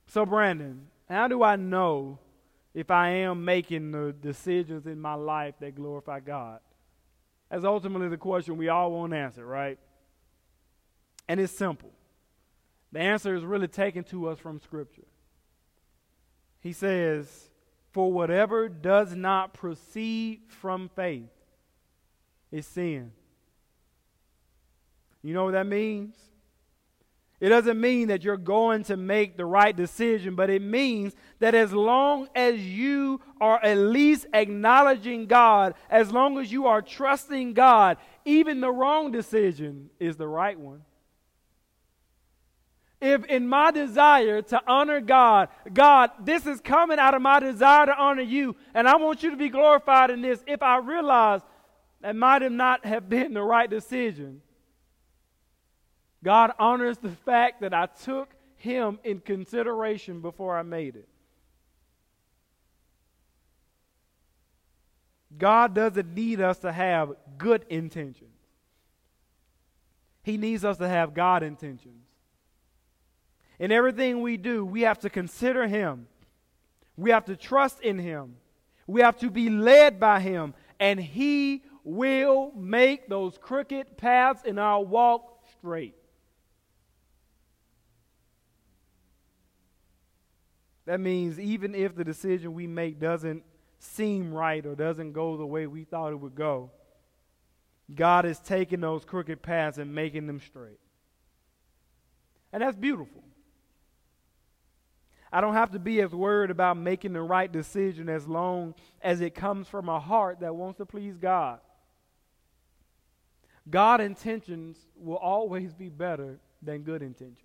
So, 0.08 0.24
Brandon, 0.24 0.86
how 1.08 1.28
do 1.28 1.42
I 1.42 1.56
know 1.56 2.18
if 2.72 2.90
I 2.90 3.08
am 3.08 3.44
making 3.44 3.90
the 3.90 4.14
decisions 4.18 4.86
in 4.86 5.00
my 5.00 5.14
life 5.14 5.54
that 5.60 5.74
glorify 5.74 6.20
God? 6.20 6.60
That's 7.50 7.64
ultimately 7.64 8.08
the 8.08 8.16
question 8.16 8.56
we 8.56 8.68
all 8.68 8.92
want 8.92 9.12
to 9.12 9.18
answer, 9.18 9.44
right? 9.44 9.78
And 11.28 11.40
it's 11.40 11.52
simple. 11.52 11.90
The 12.92 13.00
answer 13.00 13.34
is 13.34 13.44
really 13.44 13.68
taken 13.68 14.04
to 14.04 14.28
us 14.28 14.38
from 14.38 14.60
Scripture. 14.60 15.06
He 16.60 16.72
says, 16.72 17.50
For 17.92 18.12
whatever 18.12 18.68
does 18.68 19.14
not 19.14 19.54
proceed 19.54 20.42
from 20.48 20.88
faith 20.88 21.30
is 22.50 22.66
sin. 22.66 23.12
You 25.22 25.34
know 25.34 25.44
what 25.44 25.52
that 25.52 25.66
means? 25.66 26.14
It 27.38 27.50
doesn't 27.50 27.78
mean 27.78 28.08
that 28.08 28.24
you're 28.24 28.38
going 28.38 28.84
to 28.84 28.96
make 28.96 29.36
the 29.36 29.44
right 29.44 29.76
decision, 29.76 30.36
but 30.36 30.48
it 30.48 30.62
means 30.62 31.14
that 31.38 31.54
as 31.54 31.70
long 31.72 32.28
as 32.34 32.58
you 32.60 33.20
are 33.40 33.62
at 33.62 33.76
least 33.76 34.26
acknowledging 34.32 35.26
God, 35.26 35.74
as 35.90 36.10
long 36.10 36.38
as 36.38 36.50
you 36.50 36.66
are 36.66 36.80
trusting 36.80 37.52
God, 37.52 37.98
even 38.24 38.60
the 38.60 38.72
wrong 38.72 39.12
decision 39.12 39.90
is 40.00 40.16
the 40.16 40.26
right 40.26 40.58
one 40.58 40.82
if 43.00 43.24
in 43.26 43.48
my 43.48 43.70
desire 43.70 44.40
to 44.42 44.60
honor 44.66 45.00
God, 45.00 45.48
God, 45.72 46.10
this 46.24 46.46
is 46.46 46.60
coming 46.60 46.98
out 46.98 47.14
of 47.14 47.22
my 47.22 47.40
desire 47.40 47.86
to 47.86 47.96
honor 47.96 48.22
you, 48.22 48.56
and 48.74 48.88
I 48.88 48.96
want 48.96 49.22
you 49.22 49.30
to 49.30 49.36
be 49.36 49.48
glorified 49.48 50.10
in 50.10 50.22
this, 50.22 50.42
if 50.46 50.62
I 50.62 50.78
realize 50.78 51.42
that 52.00 52.16
might 52.16 52.42
have 52.42 52.52
not 52.52 52.86
have 52.86 53.08
been 53.08 53.34
the 53.34 53.42
right 53.42 53.68
decision, 53.68 54.40
God 56.24 56.52
honors 56.58 56.98
the 56.98 57.10
fact 57.10 57.60
that 57.60 57.74
I 57.74 57.86
took 57.86 58.30
him 58.56 58.98
in 59.04 59.20
consideration 59.20 60.20
before 60.20 60.56
I 60.56 60.62
made 60.62 60.96
it. 60.96 61.08
God 65.36 65.74
doesn't 65.74 66.14
need 66.14 66.40
us 66.40 66.58
to 66.58 66.72
have 66.72 67.12
good 67.36 67.66
intentions. 67.68 68.30
He 70.22 70.38
needs 70.38 70.64
us 70.64 70.78
to 70.78 70.88
have 70.88 71.12
God 71.12 71.42
intentions. 71.42 72.05
In 73.58 73.72
everything 73.72 74.20
we 74.20 74.36
do, 74.36 74.64
we 74.64 74.82
have 74.82 74.98
to 75.00 75.10
consider 75.10 75.66
Him. 75.66 76.06
We 76.96 77.10
have 77.10 77.24
to 77.26 77.36
trust 77.36 77.80
in 77.80 77.98
Him. 77.98 78.36
We 78.86 79.00
have 79.00 79.18
to 79.18 79.30
be 79.30 79.48
led 79.48 79.98
by 79.98 80.20
Him. 80.20 80.54
And 80.78 81.00
He 81.00 81.62
will 81.84 82.52
make 82.54 83.08
those 83.08 83.38
crooked 83.38 83.96
paths 83.96 84.42
in 84.44 84.58
our 84.58 84.82
walk 84.82 85.42
straight. 85.58 85.94
That 90.84 91.00
means 91.00 91.40
even 91.40 91.74
if 91.74 91.96
the 91.96 92.04
decision 92.04 92.54
we 92.54 92.66
make 92.66 93.00
doesn't 93.00 93.42
seem 93.78 94.32
right 94.32 94.64
or 94.64 94.74
doesn't 94.74 95.12
go 95.12 95.36
the 95.36 95.46
way 95.46 95.66
we 95.66 95.84
thought 95.84 96.12
it 96.12 96.20
would 96.20 96.34
go, 96.34 96.70
God 97.92 98.24
is 98.24 98.38
taking 98.38 98.80
those 98.80 99.04
crooked 99.04 99.42
paths 99.42 99.78
and 99.78 99.94
making 99.94 100.26
them 100.26 100.40
straight. 100.40 100.80
And 102.52 102.62
that's 102.62 102.76
beautiful. 102.76 103.22
I 105.36 105.42
don't 105.42 105.52
have 105.52 105.72
to 105.72 105.78
be 105.78 106.00
as 106.00 106.12
worried 106.12 106.50
about 106.50 106.78
making 106.78 107.12
the 107.12 107.20
right 107.20 107.52
decision 107.52 108.08
as 108.08 108.26
long 108.26 108.74
as 109.02 109.20
it 109.20 109.34
comes 109.34 109.68
from 109.68 109.86
a 109.86 110.00
heart 110.00 110.40
that 110.40 110.56
wants 110.56 110.78
to 110.78 110.86
please 110.86 111.18
God. 111.18 111.60
God 113.68 114.00
intentions 114.00 114.78
will 114.96 115.18
always 115.18 115.74
be 115.74 115.90
better 115.90 116.38
than 116.62 116.84
good 116.84 117.02
intentions. 117.02 117.36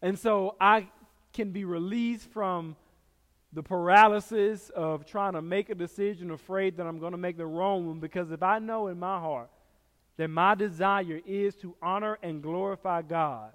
And 0.00 0.16
so 0.16 0.54
I 0.60 0.86
can 1.32 1.50
be 1.50 1.64
released 1.64 2.30
from 2.30 2.76
the 3.52 3.64
paralysis 3.64 4.70
of 4.70 5.04
trying 5.04 5.32
to 5.32 5.42
make 5.42 5.68
a 5.68 5.74
decision, 5.74 6.30
afraid 6.30 6.76
that 6.76 6.86
I'm 6.86 7.00
going 7.00 7.10
to 7.10 7.18
make 7.18 7.36
the 7.36 7.46
wrong 7.46 7.88
one, 7.88 7.98
because 7.98 8.30
if 8.30 8.44
I 8.44 8.60
know 8.60 8.86
in 8.86 9.00
my 9.00 9.18
heart 9.18 9.50
that 10.16 10.28
my 10.28 10.54
desire 10.54 11.20
is 11.26 11.56
to 11.56 11.74
honor 11.82 12.18
and 12.22 12.40
glorify 12.40 13.02
God, 13.02 13.50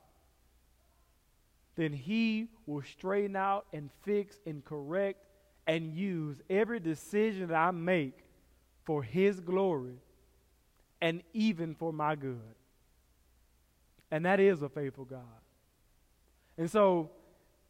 then 1.76 1.94
He 1.94 2.48
will 2.66 2.84
straighten 2.84 3.36
out 3.36 3.66
and 3.74 3.90
fix 4.04 4.40
and 4.46 4.64
correct 4.64 5.26
and 5.68 5.94
use 5.94 6.42
every 6.50 6.80
decision 6.80 7.48
that 7.48 7.56
I 7.56 7.72
make 7.72 8.20
for 8.84 9.04
His 9.04 9.40
glory 9.40 10.00
and 11.02 11.22
even 11.34 11.76
for 11.76 11.92
my 11.92 12.16
good. 12.16 12.40
And 14.12 14.26
that 14.26 14.40
is 14.40 14.62
a 14.62 14.70
faithful 14.70 15.06
God. 15.06 15.22
And 16.58 16.70
so 16.70 17.10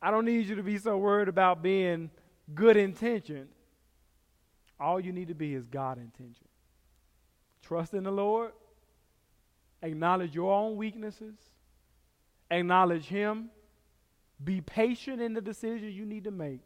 I 0.02 0.12
don't 0.12 0.26
need 0.26 0.46
you 0.46 0.56
to 0.56 0.64
be 0.64 0.78
so 0.78 0.98
worried 0.98 1.28
about 1.28 1.64
being 1.64 2.12
good 2.54 2.78
intentioned. 2.78 3.48
All 4.80 5.00
you 5.00 5.12
need 5.12 5.30
to 5.30 5.34
be 5.34 5.54
is 5.54 5.68
God 5.68 5.98
intentioned. 5.98 6.50
Trust 7.64 7.94
in 7.94 8.04
the 8.04 8.12
Lord. 8.12 8.52
Acknowledge 9.82 10.36
your 10.36 10.54
own 10.54 10.76
weaknesses. 10.76 11.36
Acknowledge 12.52 13.06
Him. 13.06 13.50
Be 14.44 14.62
patient 14.62 15.22
in 15.22 15.34
the 15.34 15.42
decisions 15.42 15.96
you 15.96 16.06
need 16.06 16.26
to 16.26 16.32
make. 16.32 16.62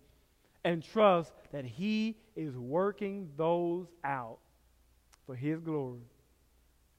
And 0.63 0.83
trust 0.83 1.31
that 1.51 1.65
He 1.65 2.17
is 2.35 2.57
working 2.57 3.29
those 3.37 3.87
out 4.03 4.39
for 5.25 5.35
His 5.35 5.61
glory 5.61 6.01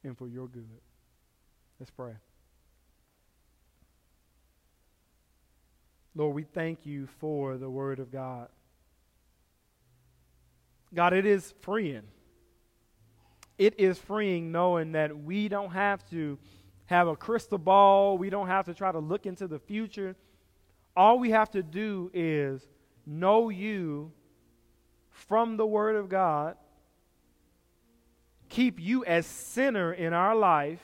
and 0.03 0.17
for 0.17 0.29
your 0.29 0.49
good. 0.49 0.67
Let's 1.79 1.91
pray. 1.91 2.15
Lord, 6.15 6.35
we 6.35 6.43
thank 6.43 6.87
you 6.87 7.09
for 7.19 7.57
the 7.57 7.71
Word 7.71 8.01
of 8.01 8.11
God. 8.11 8.49
God, 10.93 11.13
it 11.13 11.25
is 11.25 11.55
freeing. 11.61 12.03
It 13.59 13.79
is 13.79 13.99
freeing 13.99 14.51
knowing 14.51 14.93
that 14.93 15.17
we 15.17 15.49
don't 15.49 15.71
have 15.71 16.09
to 16.11 16.39
have 16.87 17.07
a 17.07 17.15
crystal 17.15 17.59
ball, 17.59 18.19
we 18.19 18.31
don't 18.31 18.49
have 18.49 18.65
to 18.67 18.75
try 18.75 18.91
to 18.91 18.99
look 18.99 19.27
into 19.27 19.47
the 19.47 19.59
future. 19.61 20.17
All 20.97 21.19
we 21.19 21.31
have 21.31 21.51
to 21.53 21.63
do 21.63 22.11
is 22.13 22.67
know 23.07 23.49
you 23.49 24.13
from 25.11 25.57
the 25.57 25.67
Word 25.67 25.97
of 25.97 26.09
God, 26.09 26.57
keep 28.49 28.81
you 28.81 29.05
as 29.05 29.27
center 29.27 29.93
in 29.93 30.13
our 30.13 30.35
life, 30.35 30.81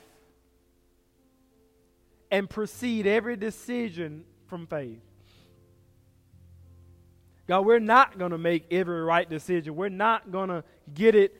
and 2.31 2.49
proceed 2.49 3.07
every 3.07 3.35
decision 3.35 4.25
from 4.47 4.67
faith. 4.67 5.01
God, 7.47 7.65
we're 7.65 7.79
not 7.79 8.19
going 8.19 8.31
to 8.31 8.37
make 8.37 8.65
every 8.71 9.01
right 9.01 9.29
decision. 9.29 9.75
We're 9.75 9.87
not 9.87 10.31
going 10.31 10.49
to 10.49 10.63
get 10.93 11.15
it 11.15 11.33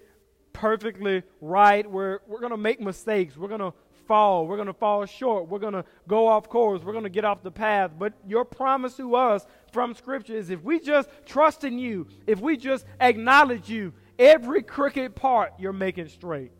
perfectly 0.53 1.23
right. 1.41 1.89
We're, 1.89 2.19
we're 2.27 2.39
going 2.39 2.51
to 2.51 2.57
make 2.57 2.79
mistakes. 2.79 3.35
We're 3.35 3.49
going 3.49 3.59
to 3.59 3.73
fall. 4.07 4.47
We're 4.47 4.55
going 4.55 4.67
to 4.67 4.73
fall 4.73 5.05
short. 5.05 5.47
We're 5.47 5.59
going 5.59 5.73
to 5.73 5.85
go 6.07 6.27
off 6.27 6.49
course. 6.49 6.81
We're 6.83 6.93
going 6.93 7.03
to 7.03 7.09
get 7.09 7.25
off 7.25 7.43
the 7.43 7.51
path. 7.51 7.91
But 7.97 8.13
your 8.25 8.45
promise 8.45 8.95
to 8.97 9.15
us 9.15 9.45
from 9.71 9.93
Scripture 9.93 10.35
is 10.35 10.49
if 10.49 10.63
we 10.63 10.79
just 10.79 11.09
trust 11.25 11.63
in 11.63 11.77
you, 11.77 12.07
if 12.25 12.39
we 12.39 12.57
just 12.57 12.85
acknowledge 12.99 13.69
you, 13.69 13.93
every 14.17 14.63
crooked 14.63 15.15
part 15.15 15.53
you're 15.59 15.73
making 15.73 16.07
straight. 16.07 16.51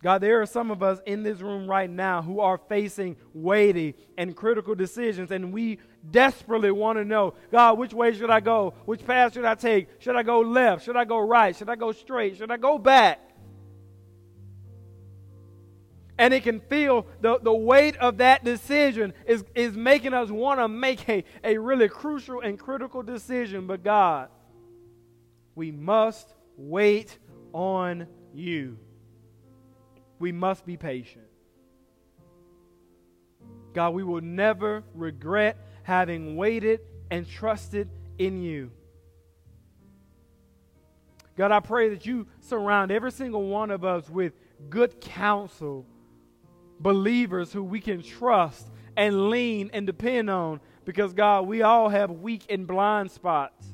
God, 0.00 0.20
there 0.20 0.40
are 0.40 0.46
some 0.46 0.70
of 0.70 0.80
us 0.80 1.00
in 1.06 1.24
this 1.24 1.40
room 1.40 1.68
right 1.68 1.90
now 1.90 2.22
who 2.22 2.38
are 2.38 2.56
facing 2.56 3.16
weighty 3.34 3.96
and 4.16 4.36
critical 4.36 4.76
decisions, 4.76 5.32
and 5.32 5.52
we 5.52 5.80
desperately 6.08 6.70
want 6.70 6.98
to 6.98 7.04
know 7.04 7.34
God, 7.50 7.78
which 7.78 7.92
way 7.92 8.12
should 8.14 8.30
I 8.30 8.38
go? 8.38 8.74
Which 8.84 9.04
path 9.04 9.34
should 9.34 9.44
I 9.44 9.56
take? 9.56 9.88
Should 9.98 10.14
I 10.14 10.22
go 10.22 10.40
left? 10.40 10.84
Should 10.84 10.96
I 10.96 11.04
go 11.04 11.18
right? 11.18 11.54
Should 11.56 11.68
I 11.68 11.74
go 11.74 11.90
straight? 11.90 12.36
Should 12.36 12.52
I 12.52 12.58
go 12.58 12.78
back? 12.78 13.27
And 16.18 16.34
it 16.34 16.42
can 16.42 16.60
feel 16.60 17.06
the, 17.20 17.38
the 17.38 17.54
weight 17.54 17.96
of 17.96 18.18
that 18.18 18.44
decision 18.44 19.14
is, 19.26 19.44
is 19.54 19.76
making 19.76 20.14
us 20.14 20.30
want 20.30 20.60
to 20.60 20.68
make 20.68 21.08
a, 21.08 21.24
a 21.44 21.58
really 21.58 21.88
crucial 21.88 22.40
and 22.40 22.58
critical 22.58 23.02
decision. 23.02 23.66
But 23.66 23.84
God, 23.84 24.28
we 25.54 25.70
must 25.70 26.34
wait 26.56 27.16
on 27.52 28.06
you 28.34 28.78
we 30.18 30.32
must 30.32 30.66
be 30.66 30.76
patient. 30.76 31.24
God, 33.74 33.94
we 33.94 34.02
will 34.02 34.20
never 34.20 34.82
regret 34.94 35.56
having 35.82 36.36
waited 36.36 36.80
and 37.10 37.28
trusted 37.28 37.88
in 38.18 38.42
you. 38.42 38.70
God, 41.36 41.52
I 41.52 41.60
pray 41.60 41.90
that 41.90 42.04
you 42.04 42.26
surround 42.40 42.90
every 42.90 43.12
single 43.12 43.48
one 43.48 43.70
of 43.70 43.84
us 43.84 44.08
with 44.10 44.32
good 44.68 45.00
counsel, 45.00 45.86
believers 46.80 47.52
who 47.52 47.62
we 47.62 47.80
can 47.80 48.02
trust 48.02 48.66
and 48.96 49.30
lean 49.30 49.70
and 49.72 49.86
depend 49.86 50.30
on 50.30 50.60
because, 50.84 51.12
God, 51.12 51.46
we 51.46 51.62
all 51.62 51.88
have 51.88 52.10
weak 52.10 52.46
and 52.50 52.66
blind 52.66 53.10
spots. 53.10 53.66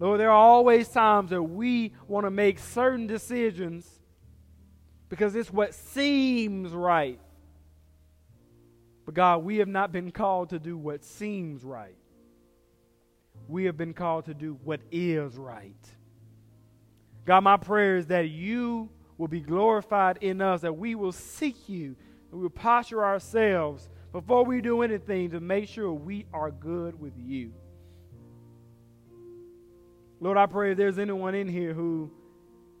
Lord, 0.00 0.20
there 0.20 0.30
are 0.30 0.36
always 0.36 0.88
times 0.88 1.30
that 1.30 1.42
we 1.42 1.92
want 2.08 2.26
to 2.26 2.30
make 2.30 2.58
certain 2.58 3.06
decisions 3.06 3.88
because 5.08 5.34
it's 5.34 5.52
what 5.52 5.74
seems 5.74 6.72
right. 6.72 7.20
But 9.04 9.14
God, 9.14 9.44
we 9.44 9.58
have 9.58 9.68
not 9.68 9.92
been 9.92 10.10
called 10.10 10.50
to 10.50 10.58
do 10.58 10.76
what 10.76 11.04
seems 11.04 11.62
right. 11.62 11.96
We 13.46 13.64
have 13.64 13.76
been 13.76 13.94
called 13.94 14.24
to 14.26 14.34
do 14.34 14.58
what 14.64 14.80
is 14.90 15.36
right. 15.36 15.76
God, 17.24 17.42
my 17.42 17.56
prayer 17.56 17.96
is 17.96 18.06
that 18.08 18.28
you 18.28 18.88
will 19.18 19.28
be 19.28 19.40
glorified 19.40 20.18
in 20.20 20.40
us, 20.40 20.62
that 20.62 20.76
we 20.76 20.94
will 20.94 21.12
seek 21.12 21.68
you, 21.68 21.96
and 22.30 22.40
we 22.40 22.42
will 22.42 22.50
posture 22.50 23.04
ourselves 23.04 23.88
before 24.12 24.44
we 24.44 24.60
do 24.60 24.82
anything 24.82 25.30
to 25.30 25.40
make 25.40 25.68
sure 25.68 25.92
we 25.92 26.26
are 26.32 26.50
good 26.50 26.98
with 27.00 27.14
you. 27.16 27.52
Lord, 30.20 30.38
I 30.38 30.46
pray 30.46 30.72
if 30.72 30.78
there's 30.78 30.98
anyone 30.98 31.34
in 31.34 31.48
here 31.48 31.74
who 31.74 32.10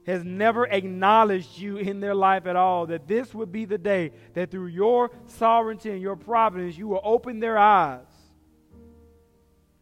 has 0.06 0.22
never 0.22 0.66
acknowledged 0.66 1.58
you 1.58 1.78
in 1.78 2.00
their 2.00 2.14
life 2.14 2.46
at 2.46 2.56
all, 2.56 2.86
that 2.86 3.08
this 3.08 3.34
would 3.34 3.50
be 3.50 3.64
the 3.64 3.78
day 3.78 4.12
that 4.34 4.50
through 4.50 4.66
your 4.66 5.10
sovereignty 5.26 5.90
and 5.90 6.00
your 6.00 6.16
providence, 6.16 6.76
you 6.76 6.88
will 6.88 7.00
open 7.02 7.40
their 7.40 7.58
eyes, 7.58 8.06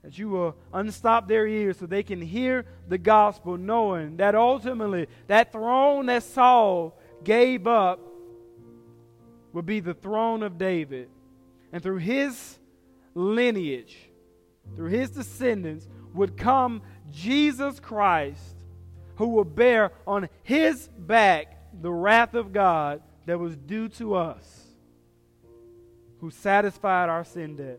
that 0.02 0.18
you 0.18 0.28
will 0.28 0.56
unstop 0.72 1.28
their 1.28 1.46
ears 1.46 1.78
so 1.78 1.86
they 1.86 2.02
can 2.02 2.20
hear 2.20 2.64
the 2.88 2.98
gospel, 2.98 3.56
knowing 3.56 4.16
that 4.16 4.34
ultimately 4.34 5.06
that 5.28 5.52
throne 5.52 6.06
that 6.06 6.22
Saul 6.24 6.98
gave 7.22 7.66
up 7.66 8.00
will 9.52 9.62
be 9.62 9.80
the 9.80 9.94
throne 9.94 10.42
of 10.42 10.58
David. 10.58 11.08
And 11.72 11.82
through 11.82 11.98
his 11.98 12.58
lineage, 13.14 13.96
through 14.74 14.90
his 14.90 15.10
descendants, 15.10 15.88
would 16.14 16.36
come 16.36 16.82
Jesus 17.10 17.80
Christ 17.80 18.56
who 19.16 19.28
will 19.28 19.44
bear 19.44 19.92
on 20.06 20.28
his 20.42 20.88
back 20.98 21.58
the 21.80 21.92
wrath 21.92 22.34
of 22.34 22.52
God 22.52 23.02
that 23.26 23.38
was 23.38 23.56
due 23.56 23.88
to 23.88 24.14
us, 24.14 24.66
who 26.20 26.30
satisfied 26.30 27.08
our 27.08 27.24
sin 27.24 27.56
debt. 27.56 27.78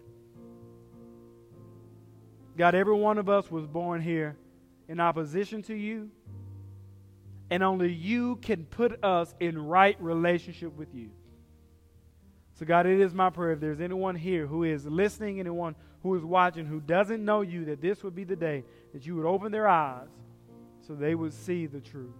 God, 2.57 2.75
every 2.75 2.93
one 2.93 3.17
of 3.17 3.29
us 3.29 3.49
was 3.49 3.65
born 3.65 4.01
here 4.01 4.35
in 4.87 4.99
opposition 4.99 5.63
to 5.63 5.73
you, 5.73 6.11
and 7.49 7.63
only 7.63 7.91
you 7.91 8.35
can 8.37 8.65
put 8.65 9.03
us 9.03 9.33
in 9.39 9.57
right 9.57 9.99
relationship 9.99 10.75
with 10.75 10.93
you. 10.93 11.09
So, 12.55 12.65
God, 12.65 12.85
it 12.85 12.99
is 12.99 13.13
my 13.13 13.29
prayer 13.31 13.53
if 13.53 13.59
there's 13.59 13.81
anyone 13.81 14.15
here 14.15 14.45
who 14.45 14.63
is 14.63 14.85
listening, 14.85 15.39
anyone 15.39 15.75
who 16.03 16.15
is 16.15 16.23
watching, 16.23 16.65
who 16.65 16.79
doesn't 16.79 17.23
know 17.23 17.41
you, 17.41 17.65
that 17.65 17.81
this 17.81 18.03
would 18.03 18.13
be 18.13 18.23
the 18.23 18.35
day 18.35 18.63
that 18.93 19.05
you 19.05 19.15
would 19.15 19.25
open 19.25 19.51
their 19.51 19.67
eyes 19.67 20.09
so 20.85 20.93
they 20.93 21.15
would 21.15 21.33
see 21.33 21.65
the 21.65 21.79
truth. 21.79 22.13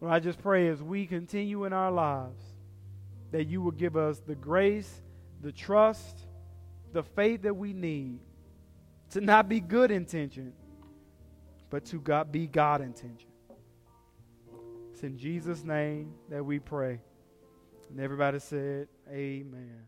Lord, 0.00 0.14
I 0.14 0.20
just 0.20 0.40
pray 0.40 0.68
as 0.68 0.82
we 0.82 1.06
continue 1.06 1.64
in 1.64 1.72
our 1.72 1.90
lives 1.90 2.40
that 3.32 3.44
you 3.48 3.60
will 3.60 3.72
give 3.72 3.96
us 3.96 4.20
the 4.20 4.34
grace, 4.34 5.02
the 5.42 5.52
trust, 5.52 6.16
the 6.92 7.02
faith 7.02 7.42
that 7.42 7.54
we 7.54 7.74
need 7.74 8.20
to 9.10 9.20
not 9.20 9.48
be 9.48 9.60
good 9.60 9.90
intention, 9.90 10.52
but 11.70 11.84
to 11.86 12.00
God, 12.00 12.30
be 12.32 12.46
God 12.46 12.80
intention. 12.80 13.30
It's 14.92 15.02
in 15.02 15.16
Jesus' 15.16 15.64
name 15.64 16.12
that 16.28 16.44
we 16.44 16.58
pray. 16.58 17.00
And 17.90 18.00
everybody 18.00 18.38
said, 18.38 18.88
Amen. 19.10 19.86